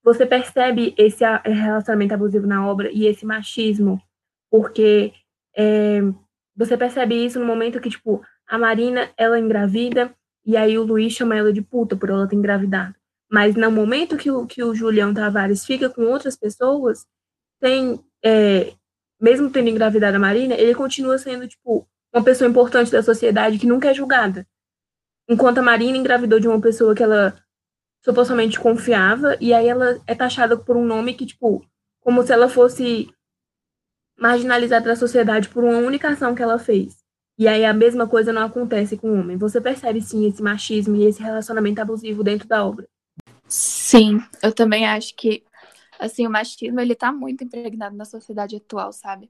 Você 0.03 0.25
percebe 0.25 0.93
esse 0.97 1.23
relacionamento 1.45 2.13
abusivo 2.13 2.45
na 2.45 2.67
obra 2.67 2.89
e 2.91 3.07
esse 3.07 3.25
machismo, 3.25 4.01
porque 4.51 5.13
é, 5.55 6.01
você 6.55 6.77
percebe 6.77 7.15
isso 7.15 7.39
no 7.39 7.45
momento 7.45 7.79
que 7.79 7.89
tipo 7.89 8.21
a 8.47 8.57
Marina 8.57 9.11
ela 9.17 9.39
engravida 9.39 10.13
e 10.45 10.57
aí 10.57 10.77
o 10.77 10.83
Luiz 10.83 11.13
chama 11.13 11.35
ela 11.35 11.53
de 11.53 11.61
puta 11.61 11.95
por 11.95 12.09
ela 12.09 12.27
ter 12.27 12.35
engravidado. 12.35 12.95
Mas 13.31 13.55
no 13.55 13.71
momento 13.71 14.17
que 14.17 14.29
o, 14.29 14.45
que 14.45 14.63
o 14.63 14.75
Julião 14.75 15.13
Tavares 15.13 15.65
fica 15.65 15.89
com 15.89 16.03
outras 16.03 16.35
pessoas, 16.35 17.05
tem 17.59 17.99
é, 18.23 18.73
mesmo 19.23 19.49
tendo 19.49 19.69
engravidado 19.69 20.17
a 20.17 20.19
Marina, 20.19 20.53
ele 20.53 20.75
continua 20.75 21.17
sendo, 21.17 21.47
tipo, 21.47 21.87
uma 22.13 22.21
pessoa 22.21 22.49
importante 22.49 22.91
da 22.91 23.01
sociedade 23.01 23.57
que 23.57 23.65
nunca 23.65 23.89
é 23.89 23.93
julgada. 23.93 24.45
Enquanto 25.29 25.59
a 25.59 25.63
Marina 25.63 25.97
engravidou 25.97 26.41
de 26.41 26.47
uma 26.47 26.59
pessoa 26.59 26.93
que 26.93 27.01
ela 27.01 27.33
supostamente 28.03 28.59
confiava, 28.59 29.37
e 29.39 29.53
aí 29.53 29.65
ela 29.65 30.01
é 30.05 30.13
taxada 30.13 30.57
por 30.57 30.75
um 30.75 30.85
nome 30.85 31.13
que, 31.13 31.25
tipo, 31.25 31.65
como 32.01 32.21
se 32.21 32.33
ela 32.33 32.49
fosse 32.49 33.09
marginalizada 34.17 34.85
da 34.85 34.95
sociedade 34.95 35.49
por 35.49 35.63
uma 35.63 35.77
única 35.77 36.09
ação 36.09 36.35
que 36.35 36.41
ela 36.41 36.59
fez. 36.59 36.97
E 37.37 37.47
aí 37.47 37.65
a 37.65 37.73
mesma 37.73 38.07
coisa 38.07 38.31
não 38.31 38.43
acontece 38.43 38.95
com 38.97 39.09
o 39.09 39.19
homem. 39.19 39.37
Você 39.37 39.59
percebe 39.59 40.01
sim 40.01 40.27
esse 40.27 40.41
machismo 40.41 40.95
e 40.95 41.05
esse 41.05 41.21
relacionamento 41.21 41.81
abusivo 41.81 42.23
dentro 42.23 42.47
da 42.47 42.65
obra. 42.65 42.87
Sim, 43.47 44.19
eu 44.41 44.53
também 44.53 44.85
acho 44.85 45.15
que 45.15 45.43
assim, 45.99 46.27
o 46.27 46.29
machismo 46.29 46.79
ele 46.79 46.95
tá 46.95 47.11
muito 47.11 47.43
impregnado 47.43 47.95
na 47.95 48.05
sociedade 48.05 48.55
atual, 48.55 48.91
sabe? 48.91 49.29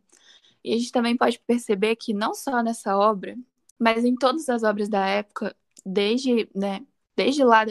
E 0.64 0.74
a 0.74 0.78
gente 0.78 0.92
também 0.92 1.16
pode 1.16 1.40
perceber 1.40 1.96
que 1.96 2.14
não 2.14 2.34
só 2.34 2.64
nessa 2.64 2.98
obra, 2.98 3.36
mas 3.80 4.06
em 4.06 4.16
todas 4.16 4.48
as 4.50 4.64
obras 4.64 4.90
da 4.90 5.06
época, 5.06 5.56
desde, 5.86 6.50
né, 6.56 6.86
desde 7.16 7.44
lá, 7.44 7.66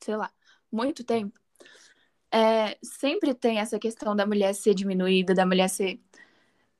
sei 0.00 0.16
lá, 0.16 0.30
muito 0.70 1.04
tempo, 1.04 1.38
é, 2.32 2.78
sempre 2.82 3.34
tem 3.34 3.58
essa 3.58 3.78
questão 3.78 4.16
da 4.16 4.26
mulher 4.26 4.54
ser 4.54 4.74
diminuída, 4.74 5.34
da 5.34 5.44
mulher 5.44 5.68
ser 5.68 6.00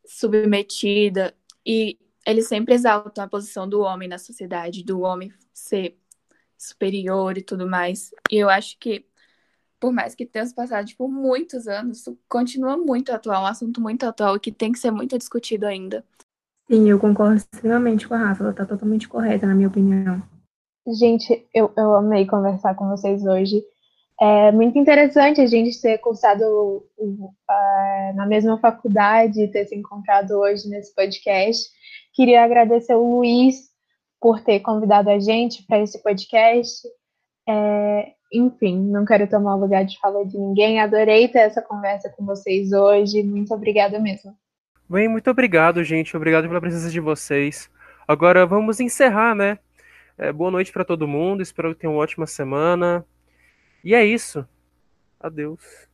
submetida, 0.07 1.35
e 1.65 1.99
eles 2.27 2.49
sempre 2.49 2.75
exaltam 2.75 3.25
a 3.25 3.29
posição 3.29 3.69
do 3.69 3.81
homem 3.81 4.09
na 4.09 4.19
sociedade, 4.19 4.85
do 4.85 5.01
homem 5.01 5.33
ser 5.53 5.99
superior 6.57 7.37
e 7.37 7.43
tudo 7.43 7.69
mais. 7.69 8.11
E 8.31 8.37
eu 8.37 8.49
acho 8.49 8.79
que 8.79 9.05
por 9.83 9.93
mais 9.93 10.15
que 10.15 10.25
tenha 10.25 10.49
passado 10.55 10.87
tipo, 10.87 11.09
muitos 11.09 11.67
anos, 11.67 12.05
continua 12.29 12.77
muito 12.77 13.11
atual, 13.11 13.43
um 13.43 13.47
assunto 13.47 13.81
muito 13.81 14.05
atual 14.05 14.39
que 14.39 14.53
tem 14.53 14.71
que 14.71 14.79
ser 14.79 14.93
muito 14.93 15.19
discutido 15.19 15.67
ainda. 15.67 16.05
Sim, 16.71 16.89
eu 16.89 17.01
concordo 17.01 17.35
extremamente 17.35 18.07
com 18.07 18.15
a 18.15 18.19
Rafa, 18.19 18.45
ela 18.45 18.53
está 18.53 18.65
totalmente 18.65 19.09
correta, 19.09 19.45
na 19.45 19.57
minha 19.57 19.67
opinião. 19.67 20.23
Gente, 20.87 21.45
eu, 21.53 21.73
eu 21.77 21.97
amei 21.97 22.27
conversar 22.27 22.77
com 22.77 22.89
vocês 22.89 23.27
hoje. 23.27 23.61
É 24.25 24.53
muito 24.53 24.79
interessante 24.79 25.41
a 25.41 25.47
gente 25.47 25.83
ter 25.83 25.99
cursado 25.99 26.45
uh, 26.97 28.15
na 28.15 28.25
mesma 28.25 28.57
faculdade, 28.57 29.49
ter 29.49 29.67
se 29.67 29.75
encontrado 29.75 30.39
hoje 30.39 30.69
nesse 30.69 30.95
podcast. 30.95 31.69
Queria 32.15 32.45
agradecer 32.45 32.95
o 32.95 33.17
Luiz 33.17 33.63
por 34.21 34.41
ter 34.41 34.61
convidado 34.61 35.11
a 35.11 35.19
gente 35.19 35.67
para 35.67 35.81
esse 35.81 36.01
podcast. 36.01 36.87
É, 37.49 38.13
enfim, 38.33 38.79
não 38.79 39.05
quero 39.05 39.29
tomar 39.29 39.57
o 39.57 39.61
lugar 39.61 39.85
de 39.85 39.99
fala 39.99 40.25
de 40.25 40.39
ninguém. 40.39 40.79
Adorei 40.79 41.27
ter 41.27 41.41
essa 41.41 41.61
conversa 41.61 42.09
com 42.09 42.25
vocês 42.25 42.73
hoje. 42.73 43.25
Muito 43.25 43.53
obrigada 43.53 43.99
mesmo. 43.99 44.37
Bem, 44.89 45.09
muito 45.09 45.29
obrigado, 45.33 45.83
gente. 45.83 46.17
Obrigado 46.17 46.47
pela 46.47 46.61
presença 46.61 46.89
de 46.89 47.01
vocês. 47.01 47.69
Agora 48.07 48.47
vamos 48.47 48.79
encerrar, 48.79 49.35
né? 49.35 49.59
É, 50.17 50.33
boa 50.33 50.53
noite 50.53 50.71
para 50.71 50.85
todo 50.85 51.09
mundo. 51.09 51.43
Espero 51.43 51.75
que 51.75 51.81
tenham 51.81 51.95
uma 51.95 52.03
ótima 52.05 52.25
semana. 52.25 53.05
E 53.85 53.95
é 53.95 54.05
isso. 54.05 54.47
Adeus. 55.21 55.92